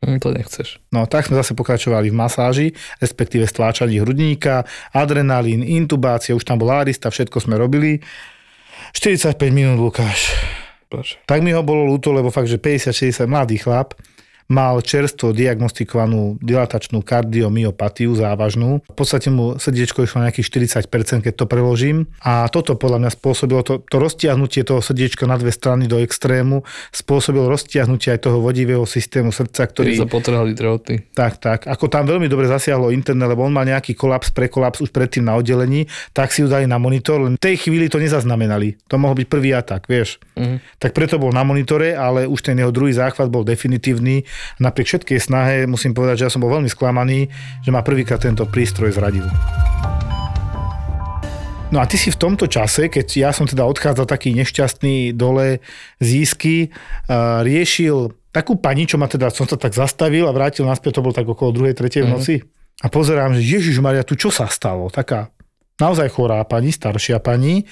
[0.05, 0.83] Hm, to nechceš.
[0.91, 2.67] No tak sme zase pokračovali v masáži,
[2.99, 8.03] respektíve stláčaní hrudníka, adrenalín, intubácia, už tam bola arista, všetko sme robili.
[8.91, 10.35] 45 minút, Lukáš.
[10.95, 11.19] Bože.
[11.27, 13.93] Tak mi ho bolo ľúto, lebo fakt, že 50-60 mladý chlap
[14.45, 18.85] mal čerstvo diagnostikovanú dilatačnú kardiomyopatiu závažnú.
[18.85, 22.05] V podstate mu srdiečko išlo na nejakých 40%, keď to preložím.
[22.21, 26.61] A toto podľa mňa spôsobilo to, to roztiahnutie toho srdiečka na dve strany do extrému,
[26.93, 30.01] spôsobilo roztiahnutie aj toho vodivého systému srdca, Ktorý ktorý...
[30.05, 30.93] sa potrhali droty.
[31.17, 31.59] Tak, tak.
[31.65, 35.33] Ako tam veľmi dobre zasiahlo internet, lebo on mal nejaký kolaps, prekolaps už predtým na
[35.33, 38.77] oddelení, tak si ju dali na monitor, len v tej chvíli to nezaznamenali.
[38.93, 40.21] To mohol byť prvý atak, vieš.
[40.37, 40.61] Mhm.
[40.77, 44.27] Tak preto bol na monitore, ale už ten jeho druhý záchvat bol definitívny.
[44.59, 47.27] Napriek všetkej snahe musím povedať, že ja som bol veľmi sklamaný,
[47.61, 49.25] že ma prvýkrát tento prístroj zradil.
[51.73, 55.59] No a ty si v tomto čase, keď ja som teda odchádzal taký nešťastný dole
[55.99, 60.63] z Ísky, uh, riešil takú pani, čo ma teda, som sa tak zastavil a vrátil
[60.63, 61.75] naspäť, to bol tak okolo 2.
[61.75, 62.05] 3.
[62.05, 62.35] v noci.
[62.83, 64.91] A pozerám, že Ježiš Maria, tu čo sa stalo?
[64.91, 65.31] Taká
[65.79, 67.63] naozaj chorá pani, staršia pani,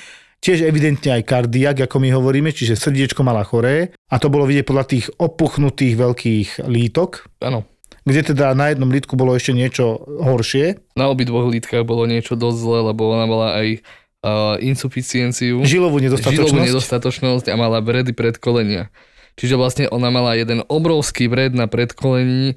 [0.44, 4.68] tiež evidentne aj kardiak, ako my hovoríme, čiže srdiečko mala choré a to bolo vidieť
[4.68, 7.64] podľa tých opuchnutých veľkých lítok, Áno.
[8.04, 12.58] kde teda na jednom lítku bolo ešte niečo horšie, Na obidvoch lítkach bolo niečo dosť
[12.60, 15.64] zle, lebo ona mala aj uh, insuficienciu.
[15.64, 16.68] žilovú žilovú nedostatočnosť.
[16.68, 18.92] nedostatočnosť a mala vredy predkolenia.
[19.34, 22.54] Čiže vlastne ona mala jeden obrovský vred na predkolení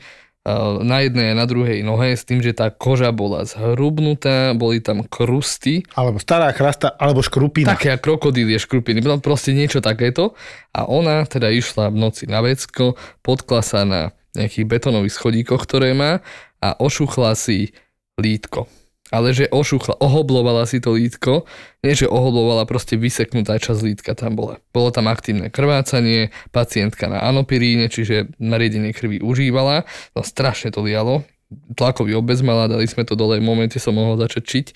[0.87, 5.03] na jednej a na druhej nohe s tým, že tá koža bola zhrubnutá, boli tam
[5.03, 7.75] krusty, Alebo stará chrasta, alebo škrupina.
[7.75, 10.39] také krokodílie škrupiny, proste niečo takéto.
[10.71, 12.95] A ona teda išla v noci na vecko,
[13.27, 16.23] podkla sa na nejakých betónových schodíkoch, ktoré má
[16.63, 17.75] a ošuchla si
[18.21, 18.71] lítko.
[19.17, 21.49] Ale že ošuchla, ohoblovala si to lítko,
[21.81, 24.61] nie že ohoblovala, proste vyseknutá časť lítka tam bola.
[24.77, 31.25] Bolo tam aktívne krvácanie, pacientka na anopiríne, čiže nariadenie krvi užívala, no strašne to lialo,
[31.73, 34.67] tlakový obez mala, dali sme to dole, v momente som mohol začať čiť.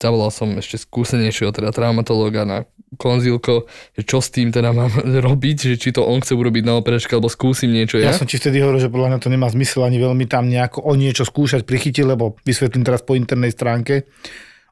[0.00, 2.58] Zavolal som ešte skúsenejšieho teda traumatológa na
[2.96, 4.90] konzilko, že čo s tým teda mám
[5.28, 8.16] robiť, že či to on chce urobiť na operačke, alebo skúsim niečo Ja ja.
[8.16, 10.92] som ti vtedy hovoril, že podľa mňa to nemá zmysel ani veľmi tam nejako o
[10.96, 14.08] niečo skúšať, prichytiť, lebo vysvetlím teraz po internej stránke.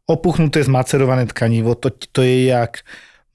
[0.09, 2.81] Opuchnuté zmacerované tkanivo, to, to je jak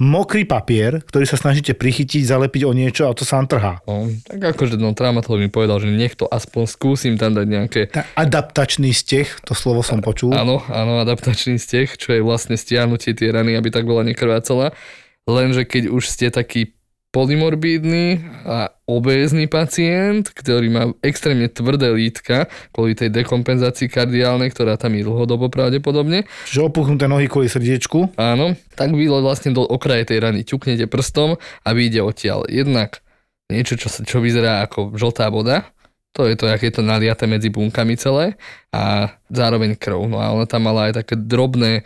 [0.03, 3.73] mokrý papier, ktorý sa snažíte prichytiť, zalepiť o niečo a to sa vám trhá.
[3.87, 7.81] No, tak akože no, traumatológ mi povedal, že nech to aspoň skúsim tam dať nejaké
[7.89, 10.35] Tá adaptačný steh, to slovo som počul.
[10.35, 14.75] Áno, áno, adaptačný steh, čo je vlastne stiahnutie tie rany, aby tak bola nekrvácala.
[15.23, 16.75] Lenže keď už ste taký
[17.13, 24.97] polymorbídny a obézny pacient, ktorý má extrémne tvrdé lítka kvôli tej dekompenzácii kardiálnej, ktorá tam
[24.97, 28.17] je dlhodobo pravdepodobne, Čiže opuchnuté nohy kvôli srdiečku.
[28.17, 32.49] áno, tak vy vlastne do okraje tej rany ťuknete prstom a vyjde odtiaľ.
[32.49, 33.05] Jednak
[33.53, 35.69] niečo, čo, sa, čo vyzerá ako žltá voda,
[36.13, 38.37] to je to, jak je to naliaté medzi bunkami celé
[38.69, 40.05] a zároveň krv.
[40.05, 41.85] No a ona tam mala aj také drobné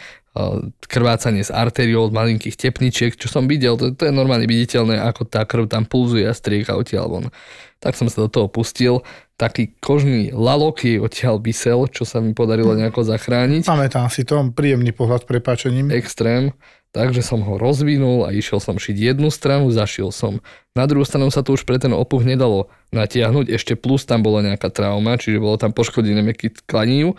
[0.88, 5.44] krvácanie z arteriol, malinkých tepničiek, čo som videl, to, to je normálne viditeľné, ako tá
[5.44, 7.26] krv tam pulzuje a strieka odtiaľ von.
[7.78, 9.06] Tak som sa do toho pustil,
[9.38, 14.42] taký kožný lalok jej odtiaľ vysel, čo sa mi podarilo nejako zachrániť Pamätám si to,
[14.50, 15.94] príjemný pohľad s prepáčením.
[15.94, 16.58] extrém,
[16.90, 20.42] takže som ho rozvinul a išiel som šiť jednu stranu, zašiel som.
[20.74, 24.42] Na druhú stranu sa to už pre ten opuch nedalo natiahnuť, ešte plus tam bola
[24.42, 27.14] nejaká trauma, čiže bolo tam poškodené meky tklanív,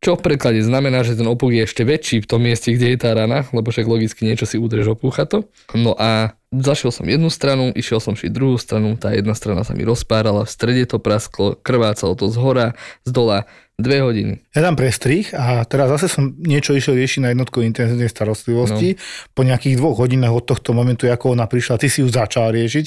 [0.00, 2.98] čo v preklade znamená, že ten opuch je ešte väčší v tom mieste, kde je
[3.04, 5.44] tá rana, lebo však logicky niečo si udrž opúcha to.
[5.76, 9.76] No a zašiel som jednu stranu, išiel som šiť druhú stranu, tá jedna strana sa
[9.76, 12.72] mi rozpárala, v strede to prasklo, krvácalo to z hora,
[13.04, 13.44] z dola,
[13.76, 14.34] dve hodiny.
[14.56, 18.96] Ja dám prestrih a teraz zase som niečo išiel riešiť na jednotku intenzívnej starostlivosti.
[18.96, 19.00] No.
[19.32, 22.86] Po nejakých dvoch hodinách od tohto momentu, ako ona prišla, ty si ju začal riešiť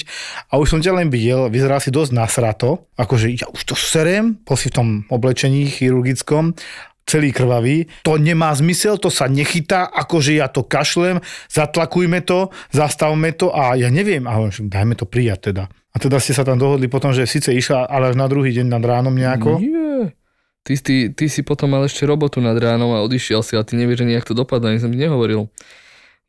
[0.54, 4.38] a už som ťa len videl, vyzeral si dosť nasrato, akože ja už to serem,
[4.46, 6.54] po si v tom oblečení chirurgickom,
[7.04, 7.86] celý krvavý.
[8.08, 11.20] To nemá zmysel, to sa nechytá, akože ja to kašlem,
[11.52, 15.64] zatlakujme to, zastavme to a ja neviem, ale dajme to prijať teda.
[15.94, 18.66] A teda ste sa tam dohodli potom, že síce išla, ale až na druhý deň
[18.66, 19.62] nad ránom nejako.
[19.62, 20.10] Nie.
[20.64, 23.76] Ty, ty, ty si potom mal ešte robotu nad ránom a odišiel si a ty
[23.76, 25.52] nevieš, ani jak to dopadne, ani som ti nehovoril.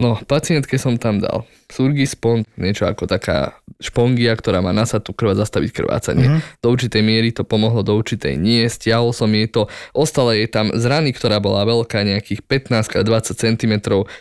[0.02, 5.40] No, pacientke som tam dal Surgispon, niečo ako taká špongia, ktorá má nasatú krv a
[5.46, 6.26] zastaviť krvácanie.
[6.26, 6.32] Mhm.
[6.34, 6.60] Mm-hmm.
[6.62, 8.66] Do určitej miery to pomohlo, do určitej nie.
[8.66, 13.74] Stiahol som jej to, ostala jej tam z rany, ktorá bola veľká, nejakých 15-20 cm,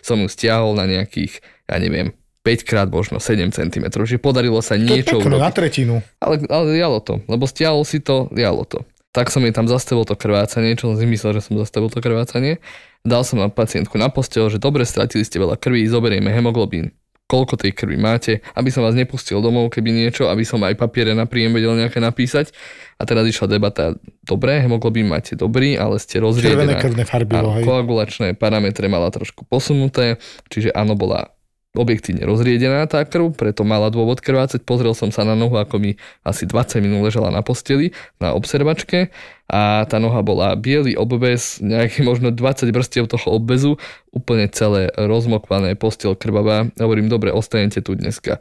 [0.05, 4.75] som ju stiahol na nejakých, ja neviem, 5 krát možno 7 cm, že podarilo sa
[4.75, 5.55] niečo to je pekné, na urobiť.
[5.55, 5.95] tretinu.
[6.19, 8.83] Ale, ale jalo to, lebo stiahol si to, jalo to.
[9.13, 12.01] Tak som jej tam zastavil to krvácanie, čo som si myslel, že som zastavil to
[12.01, 12.57] krvácanie.
[13.05, 16.91] Dal som na pacientku na postel, že dobre, stratili ste veľa krvi, zoberieme hemoglobín
[17.33, 21.17] koľko tej krvi máte, aby som vás nepustil domov, keby niečo, aby som aj papiere
[21.17, 22.53] na príjem vedel nejaké napísať.
[23.01, 26.77] A teraz išla debata, dobre, hemoglobín máte dobrý, ale ste Červené rozriedená.
[26.77, 27.33] krvné farby,
[27.65, 30.21] koagulačné parametre mala trošku posunuté,
[30.53, 31.33] čiže áno, bola
[31.73, 34.61] objektívne rozriedená tá krv, preto mala dôvod krvácať.
[34.61, 39.09] Pozrel som sa na nohu, ako mi asi 20 minút ležala na posteli, na observačke
[39.49, 43.81] a tá noha bola biely obvez, nejaký možno 20 vrstiev toho obvezu,
[44.13, 46.69] úplne celé rozmokvané, postel krvavá.
[46.77, 48.37] Hovorím, dobre, ostanete tu dneska.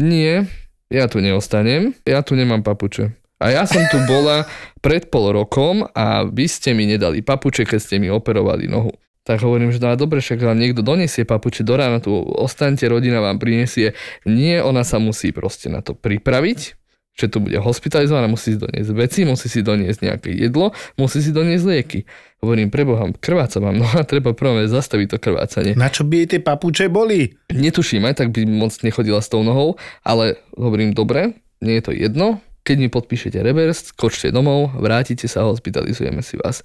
[0.00, 0.48] Nie,
[0.88, 3.12] ja tu neostanem, ja tu nemám papuče.
[3.36, 4.48] A ja som tu bola
[4.80, 8.96] pred pol rokom a vy ste mi nedali papuče, keď ste mi operovali nohu.
[9.26, 13.18] Tak hovorím, že no dobre, však vám niekto donesie papuče do rána, tu ostaňte, rodina
[13.18, 13.98] vám prinesie.
[14.22, 16.78] Nie, ona sa musí proste na to pripraviť,
[17.18, 21.34] že tu bude hospitalizovaná, musí si doniesť veci, musí si doniesť nejaké jedlo, musí si
[21.34, 22.00] doniesť lieky.
[22.38, 25.74] Hovorím, preboha, krváca vám, no a treba prvé zastaviť to krvácanie.
[25.74, 27.34] Na čo by jej tie papuče boli?
[27.50, 29.74] Netuším, aj tak by moc nechodila s tou nohou,
[30.06, 35.46] ale hovorím, dobre, nie je to jedno, keď mi podpíšete reverse, skočte domov, vrátite sa,
[35.46, 36.62] hospitalizujeme si vás.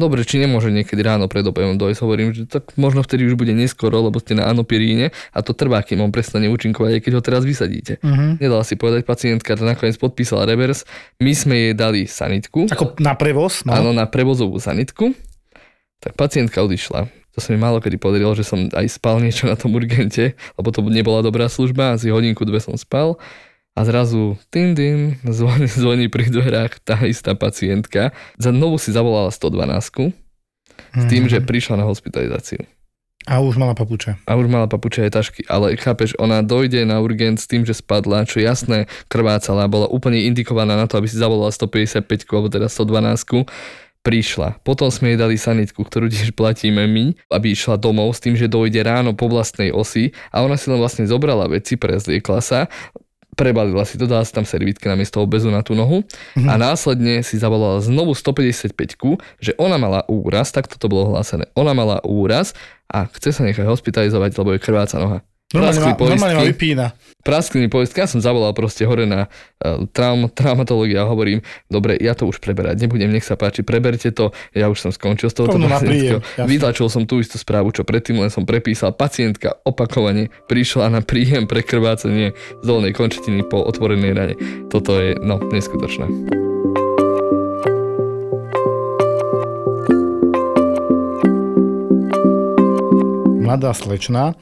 [0.00, 3.52] Dobre, či nemôže niekedy ráno pred obejom dojsť, hovorím, že tak možno vtedy už bude
[3.52, 7.22] neskoro, lebo ste na anopiríne a to trvá, kým on prestane účinkovať, aj keď ho
[7.22, 8.02] teraz vysadíte.
[8.02, 8.34] Uh-huh.
[8.40, 10.88] Nedala si povedať pacientka, že nakoniec podpísala reverse,
[11.20, 13.62] my sme jej dali sanitku, Ako na prevoz?
[13.62, 13.78] No.
[13.78, 15.14] áno, na prevozovú sanitku,
[16.02, 17.06] tak pacientka odišla.
[17.32, 20.68] To sa mi málo kedy podarilo, že som aj spal niečo na tom urgente, lebo
[20.68, 23.16] to nebola dobrá služba, asi hodinku, dve som spal.
[23.72, 28.12] A zrazu, tým, tým, zvoní, zvoní pri dverách tá istá pacientka.
[28.36, 30.12] Za znovu si zavolala 112
[30.92, 32.68] s tým, že prišla na hospitalizáciu.
[33.22, 34.18] A už mala papuče.
[34.26, 37.78] A už mala papuče aj tašky, ale chápeš, ona dojde na urgent s tým, že
[37.78, 42.66] spadla, čo jasné, krvácala, bola úplne indikovaná na to, aby si zavolala 155 alebo teda
[42.66, 43.46] 112
[44.02, 44.58] prišla.
[44.66, 48.50] Potom sme jej dali sanitku, ktorú tiež platíme my, aby išla domov s tým, že
[48.50, 52.66] dojde ráno po vlastnej osi a ona si len vlastne zobrala veci, prezliekla sa,
[53.32, 56.04] prebalila si to, dala si tam servítky na miesto obezu na tú nohu
[56.36, 58.76] a následne si zavolala znovu 155
[59.40, 61.48] že ona mala úraz, tak toto bolo hlásené.
[61.56, 62.52] Ona mala úraz
[62.92, 65.24] a chce sa nechať hospitalizovať, lebo je krváca noha.
[65.52, 66.52] Normálne ma, normálne ma poistky.
[66.56, 66.86] vypína.
[67.22, 71.94] Praskli mi poistky, ja som zavolal proste hore na uh, traum, traumatológia a hovorím, dobre,
[72.00, 75.36] ja to už preberať nebudem, nech sa páči, preberte to, ja už som skončil s
[75.36, 76.18] touto pacientkou.
[76.48, 78.90] Vytlačil som tú istú správu, čo predtým len som prepísal.
[78.96, 84.34] Pacientka opakovane prišla na príjem pre krvácanie z dolnej končetiny po otvorenej rane.
[84.66, 86.08] Toto je, no, neskutočné.
[93.42, 94.32] Mladá slečna,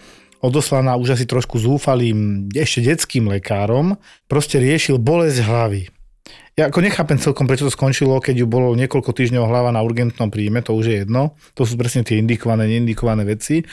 [0.40, 5.82] odoslaná už asi trošku zúfalým, ešte detským lekárom, proste riešil bolesť hlavy.
[6.58, 10.28] Ja ako nechápem celkom, prečo to skončilo, keď ju bolo niekoľko týždňov hlava na urgentnom
[10.28, 11.38] príjme, to už je jedno.
[11.56, 13.64] To sú presne tie indikované, neindikované veci.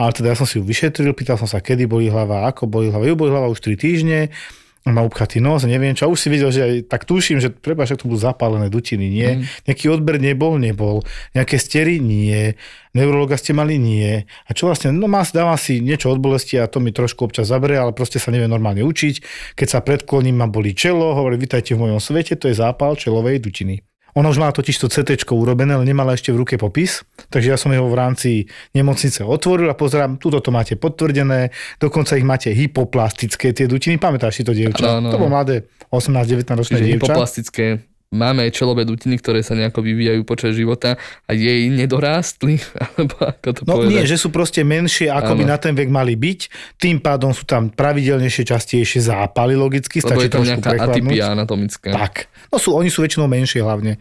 [0.00, 2.88] Ale teda ja som si ju vyšetril, pýtal som sa, kedy boli hlava, ako boli
[2.88, 3.04] hlava.
[3.04, 4.32] Ju boli hlava už 3 týždne,
[4.82, 6.06] má upchatý nos, neviem čo.
[6.06, 9.06] A už si videl, že aj tak tuším, že preba, však to budú zapálené dutiny,
[9.06, 9.30] nie.
[9.38, 9.42] Mm.
[9.70, 11.06] Nejaký odber nebol, nebol.
[11.38, 12.58] Nejaké stery, nie.
[12.90, 14.26] Neurologa ste mali, nie.
[14.26, 17.46] A čo vlastne, no má, dávam si niečo od bolesti a to mi trošku občas
[17.46, 19.22] zabere, ale proste sa neviem normálne učiť.
[19.54, 23.38] Keď sa predkloním, ma boli čelo, hovorí, vitajte v mojom svete, to je zápal čelovej
[23.38, 23.91] dutiny.
[24.12, 27.00] Ona už mala totiž to CT urobené, ale nemala ešte v ruke popis,
[27.32, 28.30] takže ja som ho v rámci
[28.76, 31.48] nemocnice otvoril a pozerám, tuto to máte potvrdené,
[31.80, 35.00] dokonca ich máte hypoplastické tie dutiny, pamätáš si to dievča?
[35.00, 35.16] Áno, áno.
[35.16, 37.08] To bolo mladé, 18-19 ročné dievča.
[37.08, 43.16] hypoplastické máme aj čelové dutiny, ktoré sa nejako vyvíjajú počas života a jej nedorástli, alebo
[43.18, 43.90] ako to No povedať.
[43.90, 45.52] nie, že sú proste menšie, ako by Áno.
[45.52, 46.40] na ten vek mali byť,
[46.76, 51.90] tým pádom sú tam pravidelnejšie, častejšie zápaly logicky, Lebo stačí je trošku nejaká atypia anatomická.
[51.90, 52.14] Tak.
[52.52, 53.96] No sú, oni sú väčšinou menšie hlavne.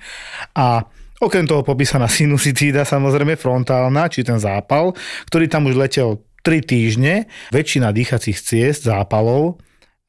[0.53, 0.83] A
[1.17, 4.91] okrem toho popísaná sinusitída, samozrejme frontálna, či ten zápal,
[5.31, 7.13] ktorý tam už letel 3 týždne.
[7.53, 9.61] Väčšina dýchacích ciest, zápalov,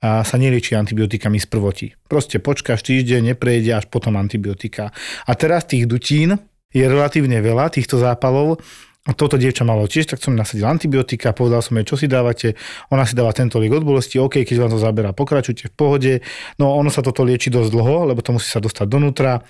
[0.02, 1.86] a sa nelieči antibiotikami z prvotí.
[2.10, 4.90] Proste počkáš týždeň, neprejde až potom antibiotika.
[5.24, 6.42] A teraz tých dutín
[6.74, 8.58] je relatívne veľa, týchto zápalov.
[9.02, 12.54] Toto dievča malo tiež, tak som nasadil antibiotika, povedal som jej, čo si dávate.
[12.94, 16.12] Ona si dáva tento liek od bolesti, OK, keď vám to zaberá, pokračujte v pohode.
[16.58, 19.42] No ono sa toto lieči dosť dlho, lebo to musí sa dostať donútra.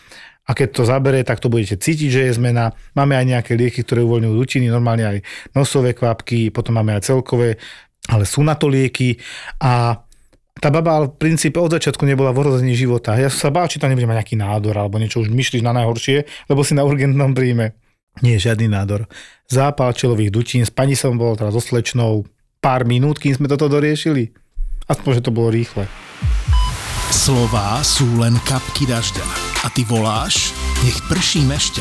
[0.42, 2.74] A keď to zabere, tak to budete cítiť, že je zmena.
[2.96, 5.18] Máme aj nejaké lieky, ktoré uvoľňujú dutiny, normálne aj
[5.54, 7.62] nosové kvapky, potom máme aj celkové,
[8.10, 9.22] ale sú na to lieky.
[9.62, 10.01] A
[10.58, 13.16] tá baba ale v princípe od začiatku nebola v ohrození života.
[13.16, 16.48] Ja sa bál, či tam nebude mať nejaký nádor alebo niečo, už myšlíš na najhoršie,
[16.52, 17.72] lebo si na urgentnom príjme.
[18.20, 19.08] Nie, žiadny nádor.
[19.48, 22.28] Zápal čelových dutín, s pani som bol teraz so slečnou
[22.60, 24.36] pár minút, kým sme toto doriešili.
[24.86, 25.88] Aspoň, že to bolo rýchle.
[27.08, 29.24] Slová sú len kapky dažďa.
[29.64, 30.52] A ty voláš,
[30.84, 31.80] nech prší mešte.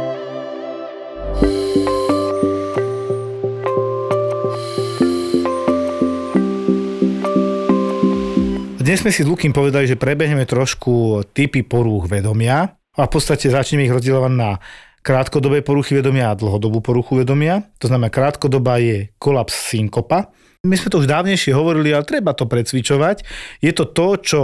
[8.81, 13.45] Dnes sme si s Lukým povedali, že prebehneme trošku typy porúch vedomia a v podstate
[13.45, 14.57] začneme ich rozdielovať na
[15.05, 17.61] krátkodobé poruchy vedomia a dlhodobú poruchu vedomia.
[17.77, 20.33] To znamená, krátkodoba je kolaps synkopa.
[20.65, 23.21] My sme to už dávnejšie hovorili, ale treba to precvičovať.
[23.61, 24.41] Je to to, čo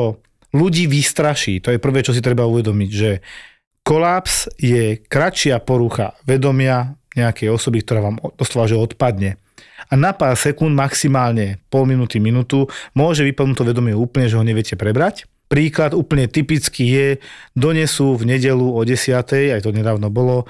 [0.53, 1.57] ľudí vystraší.
[1.65, 3.25] To je prvé, čo si treba uvedomiť, že
[3.81, 9.41] kolaps je kratšia porucha vedomia nejakej osoby, ktorá vám doslova že odpadne
[9.85, 12.65] a na pár sekúnd, maximálne pol minúty, minútu,
[12.97, 15.29] môže vypadnúť to vedomie úplne, že ho neviete prebrať.
[15.47, 17.07] Príklad úplne typický je,
[17.55, 19.15] donesú v nedelu o 10.
[19.53, 20.49] aj to nedávno bolo,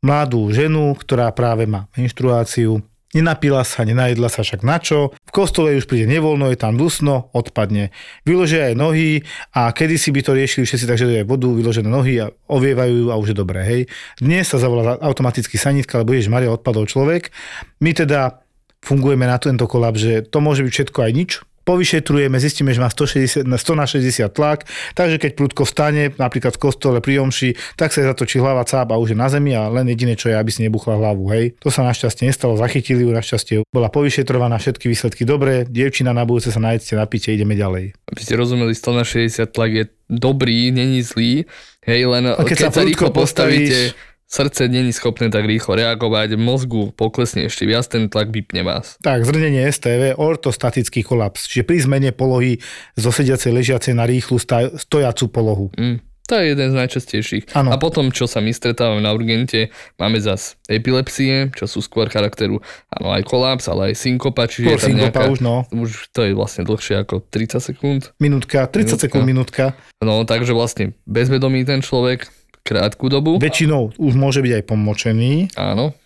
[0.00, 2.80] mladú ženu, ktorá práve má menštruáciu,
[3.16, 5.16] Nenapila sa, nenajedla sa však na čo.
[5.16, 7.88] V kostole už príde nevoľno, je tam dusno, odpadne.
[8.28, 9.24] Vyložia aj nohy
[9.56, 13.32] a kedysi by to riešili všetci, takže je vodu, vyložené nohy a ovievajú a už
[13.32, 13.64] je dobré.
[13.64, 13.80] Hej.
[14.20, 17.32] Dnes sa zavolá automaticky sanitka, lebo Ježiš Maria odpadol človek.
[17.80, 18.44] My teda
[18.82, 21.30] fungujeme na tento kolab, že to môže byť všetko aj nič,
[21.68, 24.64] povyšetrujeme, zistíme, že má 160, 100 na 60 tlak,
[24.96, 28.96] takže keď prudko vstane, napríklad v kostole pri omši, tak sa zatočí hlava cáp a
[28.96, 31.28] už je na zemi a len jediné, čo je, aby si nebuchla hlavu.
[31.36, 31.60] Hej.
[31.60, 36.48] To sa našťastie nestalo, zachytili ju, našťastie bola povyšetrovaná, všetky výsledky dobré, dievčina na budúce
[36.48, 37.92] sa najedzte, napíte, ideme ďalej.
[38.08, 41.44] Aby ste rozumeli, 100 na 60 tlak je dobrý, není zlý,
[41.84, 45.48] hej, len A keď keď, sa sa rýchlo prudko postavíte, postavíš- srdce není schopné tak
[45.48, 49.00] rýchlo reagovať, mozgu poklesne ešte viac, ten tlak vypne vás.
[49.00, 52.60] Tak, zrnenie STV, ortostatický kolaps, čiže pri zmene polohy
[52.94, 54.36] zo sediacej ležiacej na rýchlu
[54.76, 55.66] stojacú polohu.
[55.74, 56.04] Mm.
[56.28, 57.56] To je jeden z najčastejších.
[57.56, 57.72] Áno.
[57.72, 62.60] A potom, čo sa my stretávame na urgente, máme zas epilepsie, čo sú skôr charakteru,
[62.92, 65.64] áno, aj kolaps, ale aj synkopa, čiže Skôr je tam synkopa nejaká, už, no.
[65.72, 68.02] už to je vlastne dlhšie ako 30 sekúnd.
[68.20, 69.00] Minútka, 30 Minútka.
[69.00, 69.64] sekúnd minútka.
[70.04, 72.28] No, takže vlastne bezvedomý ten človek,
[72.68, 73.40] krátku dobu.
[73.40, 75.32] Väčšinou už môže byť aj pomočený.
[75.56, 75.96] Áno.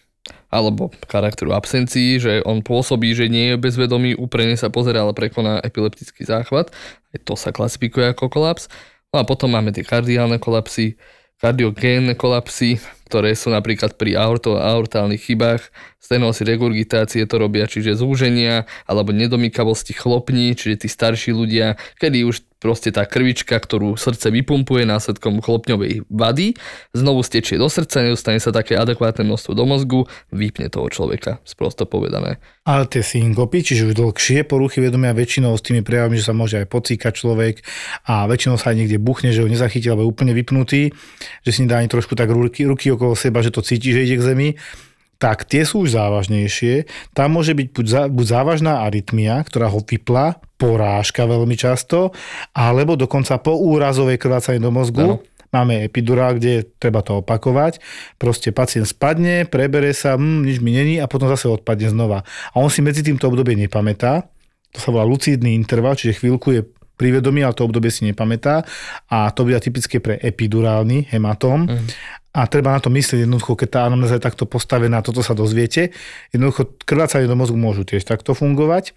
[0.46, 5.58] Alebo charakteru absencií, že on pôsobí, že nie je bezvedomý, úprene sa pozerá, ale prekoná
[5.58, 6.70] epileptický záchvat.
[7.10, 8.70] Aj to sa klasifikuje ako kolaps.
[9.10, 10.94] No a potom máme tie kardiálne kolapsy,
[11.42, 12.78] kardiogénne kolapsy,
[13.10, 15.68] ktoré sú napríklad pri aorto a aortálnych chybách,
[16.02, 22.42] stenosy, regurgitácie to robia, čiže zúženia alebo nedomykavosti chlopní, čiže tí starší ľudia, kedy už
[22.62, 26.54] proste tá krvička, ktorú srdce vypumpuje následkom chlopňovej vady,
[26.94, 31.86] znovu stečie do srdca, nedostane sa také adekvátne množstvo do mozgu, vypne toho človeka, sprosto
[31.90, 32.38] povedané.
[32.62, 36.62] Ale tie synkopy, čiže už dlhšie poruchy vedomia väčšinou s tými prejavmi, že sa môže
[36.62, 37.66] aj pocíkať človek
[38.06, 40.94] a väčšinou sa aj niekde buchne, že ho nezachytí alebo je úplne vypnutý,
[41.42, 44.22] že si nedá ani trošku tak ruky, ruky okolo seba, že to cíti, že ide
[44.22, 44.48] k zemi
[45.22, 46.90] tak tie sú už závažnejšie.
[47.14, 52.10] Tam môže byť buď, zá, buď závažná arytmia, ktorá ho vypla, porážka veľmi často,
[52.50, 55.06] alebo dokonca po úrazovej krvácanie do mozgu.
[55.06, 55.16] Áno.
[55.54, 57.78] Máme epidurál, kde treba to opakovať.
[58.18, 62.26] Proste pacient spadne, prebere sa, hm, nič mi není a potom zase odpadne znova.
[62.50, 64.26] A on si medzi týmto obdobie nepamätá.
[64.74, 66.66] To sa volá lucidný interval, čiže chvíľku je
[67.02, 68.62] pri vedomí, ale to obdobie si nepamätá.
[69.10, 71.66] A to bude typické pre epidurálny hematóm.
[71.66, 71.90] Mm.
[72.32, 75.90] A treba na to myslieť jednoducho, keď tá anamnéza je takto postavená, toto sa dozviete.
[76.30, 78.94] Jednoducho krvácanie do mozgu môžu tiež takto fungovať.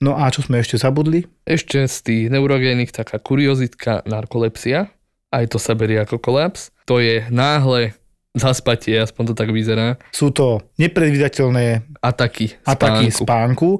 [0.00, 1.28] No a čo sme ešte zabudli?
[1.44, 4.88] Ešte z tých neurogénnych taká kuriozitka narkolepsia,
[5.30, 6.72] aj to sa berie ako kolaps.
[6.88, 7.94] To je náhle
[8.32, 13.20] zaspatie, aspoň to tak vyzerá, Sú to nepredvídateľné ataky ataky spánku.
[13.20, 13.70] spánku.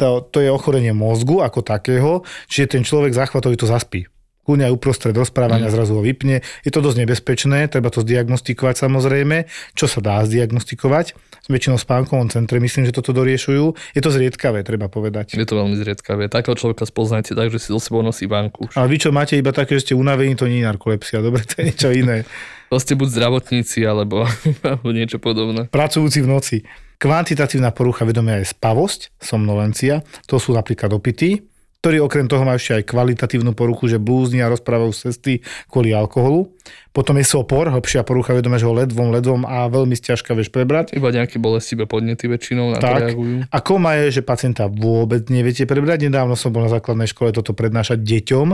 [0.00, 4.08] To, to je ochorenie mozgu ako takého, čiže ten človek záchvatový to zaspí.
[4.40, 5.74] Kľudne aj uprostred rozprávania mm.
[5.76, 6.40] zrazu ho vypne.
[6.64, 9.44] Je to dosť nebezpečné, treba to zdiagnostikovať samozrejme.
[9.76, 11.12] Čo sa dá zdiagnostikovať?
[11.50, 13.94] Väčšinou v spánkovom centre myslím, že toto doriešujú.
[13.94, 15.36] Je to zriedkavé, treba povedať.
[15.36, 16.32] Je to veľmi zriedkavé.
[16.32, 18.70] Takého človeka spoznáte tak, že si so sebou nosí banku.
[18.72, 21.20] Ale vy čo máte iba také, že ste unavení, to nie je narkolepsia.
[21.20, 22.24] Dobre, to je niečo iné.
[22.70, 24.22] To ste buď zdravotníci, alebo,
[24.62, 25.66] alebo niečo podobné.
[25.74, 26.56] Pracujúci v noci.
[27.00, 30.04] Kvantitatívna porucha vedomia je spavosť, somnolencia.
[30.28, 31.40] To sú napríklad opity.
[31.80, 35.40] ktorí okrem toho majú ešte aj kvalitatívnu poruchu, že blúzni a rozprávajú cesty
[35.72, 36.52] kvôli alkoholu.
[36.92, 40.92] Potom je sopor, hlbšia porucha vedomia, že ho ledvom, ledvom a veľmi ťažká vieš prebrať.
[40.92, 43.16] Iba nejaké bolestivé podnety väčšinou na to Tak.
[43.16, 43.48] reagujú.
[43.48, 46.04] A koma je, že pacienta vôbec neviete prebrať.
[46.04, 48.48] Nedávno som bol na základnej škole toto prednášať deťom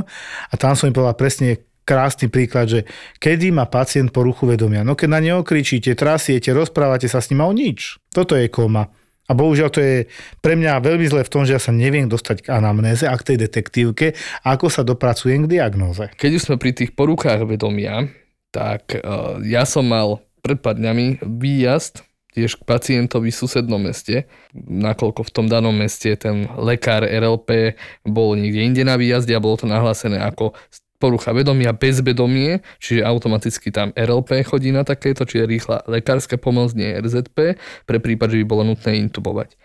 [0.47, 2.81] a tam som im povedal presne krásny príklad, že
[3.23, 4.83] kedy má pacient poruchu vedomia.
[4.83, 8.03] No keď na neho kričíte, trasiete, rozprávate sa s ním o nič.
[8.11, 8.91] Toto je koma.
[9.27, 10.07] A bohužiaľ to je
[10.39, 13.35] pre mňa veľmi zlé v tom, že ja sa neviem dostať k anamnéze a k
[13.35, 14.15] tej detektívke
[14.47, 16.11] ako sa dopracujem k diagnóze.
[16.15, 18.07] Keď už sme pri tých porukách vedomia,
[18.55, 22.07] tak uh, ja som mal pred pár dňami výjazd
[22.37, 28.37] tiež k pacientovi v susednom meste, nakoľko v tom danom meste ten lekár RLP bol
[28.37, 30.53] niekde inde na výjazde a bolo to nahlásené ako
[30.97, 36.97] porucha vedomia, bezvedomie, čiže automaticky tam RLP chodí na takéto, čiže rýchla lekárska pomoc, nie
[36.97, 39.57] RZP, pre prípad, že by bolo nutné intubovať.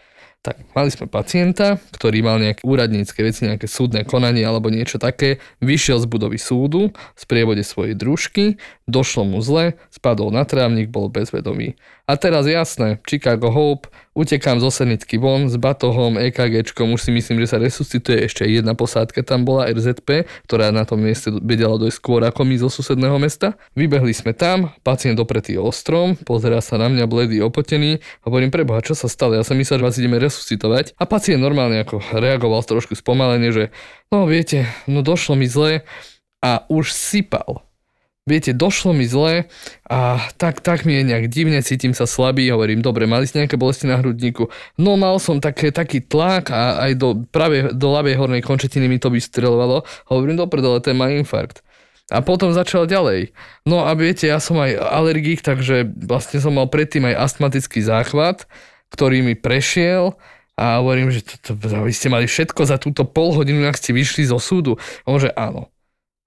[0.41, 5.37] Tak, mali sme pacienta, ktorý mal nejaké úradnícke veci, nejaké súdne konanie alebo niečo také,
[5.61, 8.57] vyšiel z budovy súdu v sprievode svojej družky,
[8.89, 11.77] došlo mu zle, spadol na trávnik, bol bezvedomý.
[12.11, 13.87] A teraz jasné, Chicago Hope,
[14.19, 18.75] utekám zo Senitky von s batohom, EKGčkom, už si myslím, že sa resuscituje, ešte jedna
[18.75, 23.15] posádka tam bola, RZP, ktorá na tom mieste vedela dojsť skôr ako my zo susedného
[23.15, 23.55] mesta.
[23.79, 28.83] Vybehli sme tam, pacient opretý o strom, pozerá sa na mňa bledý, opotený, hovorím, preboha,
[28.83, 30.99] čo sa stalo, ja som myslel, že vás ideme resuscitovať.
[30.99, 33.71] A pacient normálne ako reagoval trošku spomalene, že
[34.11, 35.87] no viete, no došlo mi zle
[36.43, 37.70] a už sypal.
[38.29, 39.49] Viete, došlo mi zle
[39.89, 43.57] a tak, tak mi je nejak divne, cítim sa slabý, hovorím, dobre, mali ste nejaké
[43.57, 44.45] bolesti na hrudníku?
[44.77, 49.01] No mal som také, taký tlak a aj do, práve do ľavej hornej končetiny mi
[49.01, 49.89] to vystrelovalo.
[50.05, 51.65] Hovorím, do prdele, ten má infarkt.
[52.13, 53.33] A potom začal ďalej.
[53.65, 58.45] No a viete, ja som aj alergik, takže vlastne som mal predtým aj astmatický záchvat,
[58.93, 60.13] ktorý mi prešiel
[60.61, 63.97] a hovorím, že to, to, vy ste mali všetko za túto pol hodinu, ak ste
[63.97, 64.77] vyšli zo súdu.
[65.09, 65.73] On že áno.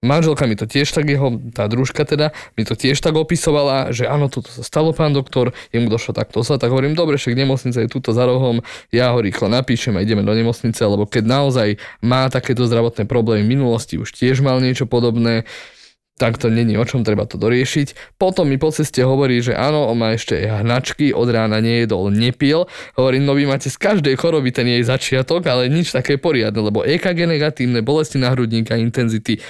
[0.05, 4.05] Manželka mi to tiež tak jeho, tá družka teda, mi to tiež tak opisovala, že
[4.05, 7.81] áno, toto sa stalo, pán doktor, jemu došlo takto sa, tak hovorím, dobre, však nemocnica
[7.81, 8.61] je túto za rohom,
[8.93, 11.69] ja ho rýchlo napíšem a ideme do nemocnice, lebo keď naozaj
[12.05, 15.49] má takéto zdravotné problémy v minulosti, už tiež mal niečo podobné,
[16.15, 18.15] tak to není o čom, treba to doriešiť.
[18.23, 22.71] Potom mi po ceste hovorí, že áno, on má ešte hnačky, od rána nejedol, nepil.
[22.95, 26.87] Hovorím, no vy máte z každej choroby ten jej začiatok, ale nič také poriadne, lebo
[26.87, 29.43] EKG negatívne, bolesti na hrudníka, intenzity,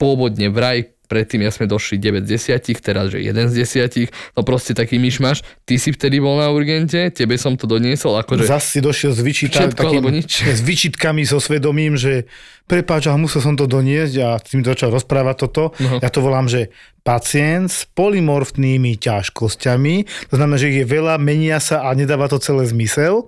[0.00, 4.46] pôvodne vraj predtým ja sme došli 9 z 10, teraz že 1 z 10, no
[4.46, 8.70] proste taký myšmaš, ty si vtedy bol na urgente, tebe som to doniesol, akože Zas
[8.70, 10.46] si došiel s, vyčíta, Všetko alebo nič.
[10.58, 12.30] s vyčitkami, so svedomím, že
[12.70, 15.74] prepáč, ale musel som to doniesť a mi to začal rozprávať toto.
[15.82, 15.98] No.
[15.98, 16.70] Ja to volám, že
[17.00, 19.94] pacient s polymorfnými ťažkosťami,
[20.28, 23.26] to znamená, že ich je veľa, menia sa a nedáva to celé zmysel,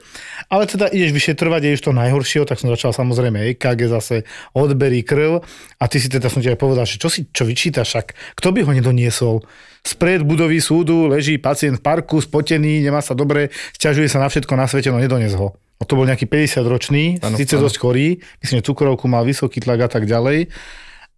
[0.53, 5.41] ale teda ideš vyšetrovať, ideš to najhoršieho, tak som začal samozrejme EKG zase, odberí krv
[5.81, 8.07] a ty si teda som ti aj povedal, že čo si čo vyčítaš, však
[8.39, 9.41] kto by ho nedoniesol?
[9.83, 14.55] Spred budovy súdu leží pacient v parku, spotený, nemá sa dobre, sťažuje sa na všetko
[14.55, 15.59] na svete, no nedonies ho.
[15.83, 19.83] No to bol nejaký 50-ročný, Áno, síce dosť chorý, myslím, že cukrovku mal vysoký tlak
[19.83, 20.47] a tak ďalej,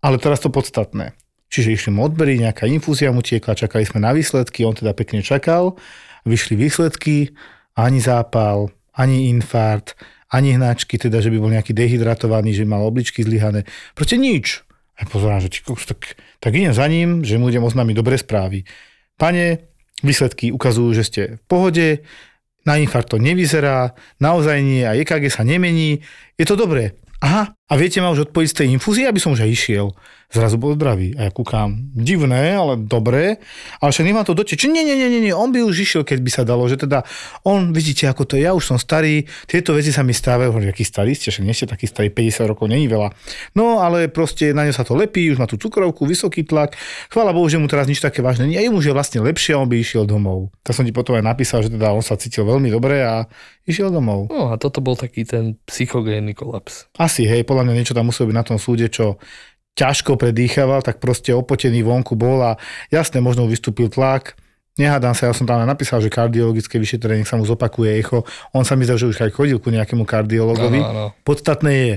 [0.00, 1.12] ale teraz to podstatné.
[1.52, 5.22] Čiže išli mu odbery, nejaká infúzia mu tiekla, čakali sme na výsledky, on teda pekne
[5.22, 5.78] čakal,
[6.26, 7.30] vyšli výsledky,
[7.76, 9.98] ani zápal, ani infarkt,
[10.34, 13.62] ani hnačky, teda, že by bol nejaký dehydratovaný, že mal obličky zlyhané.
[13.94, 14.66] Proste nič.
[14.98, 18.62] A pozerám, že kokos, tak, tak idem za ním, že mu idem oznámiť dobré správy.
[19.18, 19.70] Pane,
[20.02, 21.86] výsledky ukazujú, že ste v pohode,
[22.64, 26.00] na infarkt to nevyzerá, naozaj nie a EKG sa nemení,
[26.40, 26.96] je to dobré.
[27.20, 29.90] Aha, a viete ma už odpojiť z tej infúzie, aby som už aj išiel.
[30.30, 31.14] Zrazu bol zdravý.
[31.18, 33.42] A ja kúkam, divné, ale dobré.
[33.82, 34.70] Ale však nemá to doteč.
[34.70, 36.70] Nie, nie, nie, nie, nie, on by už išiel, keď by sa dalo.
[36.70, 37.02] Že teda
[37.42, 40.54] on, vidíte, ako to je, ja už som starý, tieto veci sa mi stávajú.
[40.54, 43.10] Hovorím, aký starý ste, však nie ste taký starý, 50 rokov není veľa.
[43.58, 46.78] No, ale proste na ňo sa to lepí, už má tú cukrovku, vysoký tlak.
[47.10, 48.58] Chvála Bohu, že mu teraz nič také vážne nie.
[48.58, 50.54] A jemu už je vlastne lepšie, on by išiel domov.
[50.62, 53.26] Tak som ti potom aj napísal, že teda on sa cítil veľmi dobre a
[53.64, 54.28] išiel domov.
[54.28, 56.88] No a toto bol taký ten psychogénny kolaps.
[57.00, 59.18] Asi, hej, podľa mňa niečo tam muselo byť na tom súde, čo
[59.74, 62.52] ťažko predýchaval, tak proste opotený vonku bol a
[62.94, 64.38] jasne, možno vystúpil tlak,
[64.74, 68.26] Nehádam sa, ja som tam napísal, že kardiologické vyšetrenie sa mu zopakuje echo.
[68.50, 70.82] On sa mi zdá, že už aj chodil ku nejakému kardiologovi.
[70.82, 71.06] Áno, áno.
[71.22, 71.92] Podstatné je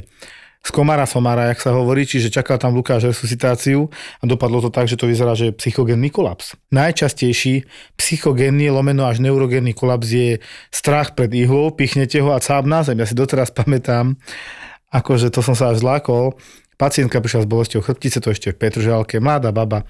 [0.62, 3.90] z komára somára, jak sa hovorí, čiže čakal tam Lukáš resuscitáciu
[4.22, 6.54] a dopadlo to tak, že to vyzerá, že je psychogénny kolaps.
[6.70, 7.66] Najčastejší
[7.98, 10.30] psychogénny lomeno až neurogénny kolaps je
[10.70, 13.00] strach pred ihlou, pichnete ho a cáb na zem.
[13.02, 14.22] Ja si doteraz pamätám,
[14.92, 16.36] akože to som sa až zlákol.
[16.78, 19.84] Pacientka prišla s bolesťou chrbtice, to ešte v Petržalke, mladá baba,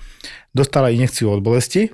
[0.56, 1.92] dostala injekciu od bolesti.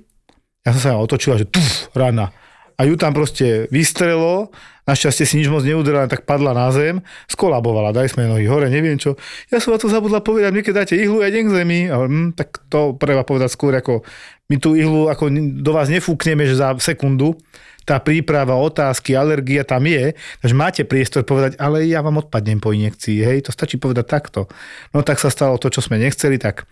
[0.61, 2.29] Ja som sa otočila, že tuf, rana.
[2.77, 6.99] A ju tam proste vystrelo Našťastie si nič moc neudrela, tak padla na zem,
[7.31, 9.15] skolabovala, daj sme nohy hore, neviem čo.
[9.47, 11.87] Ja som vám to zabudla povedať, my keď dáte ihlu, ja idem k zemi.
[11.87, 14.03] A, hm, tak to treba povedať skôr, ako
[14.51, 15.31] my tú ihlu ako
[15.63, 17.39] do vás nefúkneme, že za sekundu.
[17.83, 22.71] Tá príprava, otázky, alergia tam je, takže máte priestor povedať, ale ja vám odpadnem po
[22.71, 24.47] injekcii, hej, to stačí povedať takto.
[24.95, 26.63] No tak sa stalo to, čo sme nechceli, tak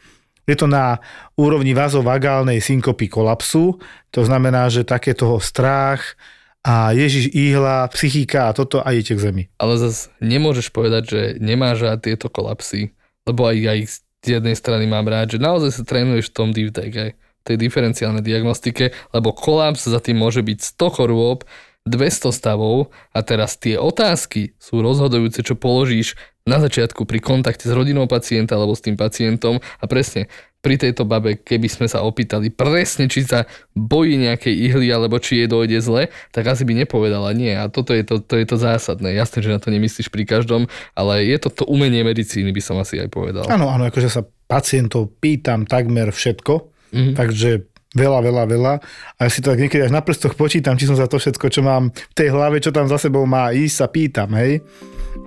[0.50, 0.98] je to na
[1.38, 3.78] úrovni vazovagálnej synkopy kolapsu,
[4.10, 6.18] to znamená, že také toho strach
[6.62, 9.44] a Ježiš ihla, psychika a toto a idete k zemi.
[9.58, 12.94] Ale zase nemôžeš povedať, že nemáš rád tieto kolapsy,
[13.26, 13.80] lebo aj, aj
[14.22, 17.12] z jednej strany mám rád, že naozaj sa trénuješ v tom deep tech, aj
[17.44, 21.46] tej diferenciálnej diagnostike, lebo kolaps za tým môže byť 100 chorôb,
[21.90, 26.14] 200 stavov a teraz tie otázky sú rozhodujúce, čo položíš
[26.46, 30.30] na začiatku pri kontakte s rodinou pacienta alebo s tým pacientom a presne
[30.62, 35.42] pri tejto babe, keby sme sa opýtali presne, či sa bojí nejakej ihly alebo či
[35.42, 37.50] jej dojde zle, tak asi by nepovedala nie.
[37.58, 39.18] A toto je to, to, je to zásadné.
[39.18, 42.78] Jasné, že na to nemyslíš pri každom, ale je to to umenie medicíny, by som
[42.78, 43.50] asi aj povedal.
[43.50, 46.54] Áno, áno, akože sa pacientov pýtam takmer všetko,
[46.92, 47.14] Mhm.
[47.16, 48.74] takže veľa, veľa, veľa.
[49.20, 51.52] A ja si to tak niekedy až na prstoch počítam, či som za to všetko,
[51.52, 54.64] čo mám v tej hlave, čo tam za sebou má ísť, sa pýtam, hej.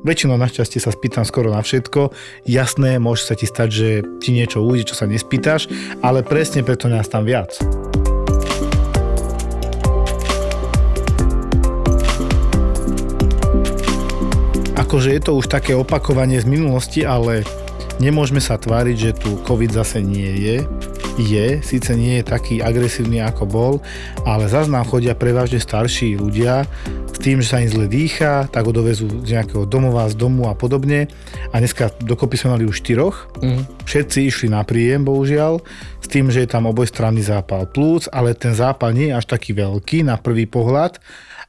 [0.05, 2.13] Väčšinou našťastie sa spýtam skoro na všetko.
[2.49, 3.89] Jasné, môže sa ti stať, že
[4.21, 5.69] ti niečo ujde, čo sa nespýtaš,
[6.01, 7.57] ale presne preto nás tam viac.
[14.75, 17.45] Akože je to už také opakovanie z minulosti, ale
[18.03, 20.57] nemôžeme sa tváriť, že tu COVID zase nie je.
[21.15, 23.73] Je, síce nie je taký agresívny ako bol,
[24.27, 26.67] ale zase nám chodia prevažne starší ľudia
[27.15, 30.51] s tým, že sa im zle dýcha, tak ho dovezú z nejakého domova, z domu
[30.51, 31.07] a podobne.
[31.55, 33.31] A dneska dokopy sme mali už štyroch.
[33.39, 33.87] Mhm.
[33.87, 35.63] Všetci išli na príjem, bohužiaľ,
[36.03, 39.55] s tým, že je tam obojstranný zápal plúc, ale ten zápal nie je až taký
[39.55, 40.99] veľký na prvý pohľad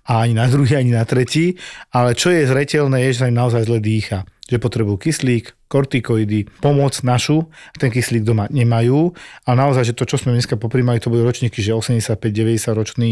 [0.06, 1.58] a ani na druhý, ani na tretí,
[1.90, 6.48] ale čo je zretelné, je, že sa im naozaj zle dýcha že potrebujú kyslík, kortikoidy,
[6.64, 9.12] pomoc našu, ten kyslík doma nemajú.
[9.44, 13.12] A naozaj, že to, čo sme dneska poprímali, to boli ročníky, že 85-90 ročný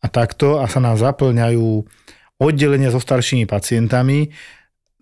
[0.00, 0.56] a takto.
[0.56, 1.84] A sa nám zaplňajú
[2.40, 4.32] oddelenia so staršími pacientami.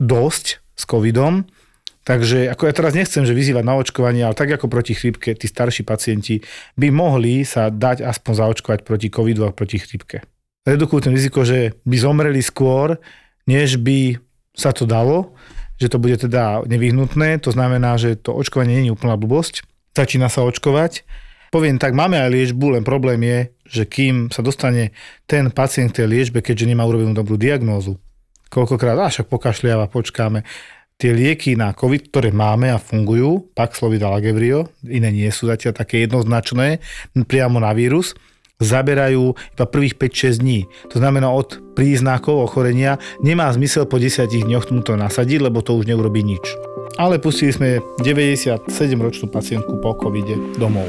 [0.02, 1.46] Dosť s covidom,
[2.07, 5.50] Takže ako ja teraz nechcem, že vyzývať na očkovanie, ale tak ako proti chrípke, tí
[5.50, 6.38] starší pacienti
[6.78, 10.22] by mohli sa dať aspoň zaočkovať proti covidu a proti chrípke.
[10.62, 13.02] Redukujú ten riziko, že by zomreli skôr,
[13.50, 14.22] než by
[14.54, 15.34] sa to dalo,
[15.77, 17.41] že to bude teda nevyhnutné.
[17.45, 19.64] To znamená, že to očkovanie nie je úplná blbosť.
[19.97, 21.05] Začína sa očkovať.
[21.55, 24.93] Poviem tak, máme aj liečbu, len problém je, že kým sa dostane
[25.24, 27.97] ten pacient k tej liečbe, keďže nemá urobenú dobrú diagnózu,
[28.51, 30.43] koľkokrát, a však pokašliava, počkáme,
[30.99, 35.77] tie lieky na COVID, ktoré máme a fungujú, Paxlovid a Lagevrio, iné nie sú zatiaľ
[35.77, 36.83] také jednoznačné,
[37.29, 38.16] priamo na vírus,
[38.61, 40.61] zaberajú iba prvých 5-6 dní.
[40.92, 45.76] To znamená od príznakov ochorenia nemá zmysel po 10 dňoch mu to nasadiť, lebo to
[45.76, 46.44] už neurobí nič.
[46.96, 50.88] Ale pustili sme 97-ročnú pacientku po covide domov.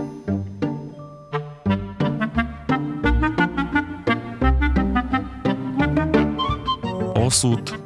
[7.31, 7.73] consulte.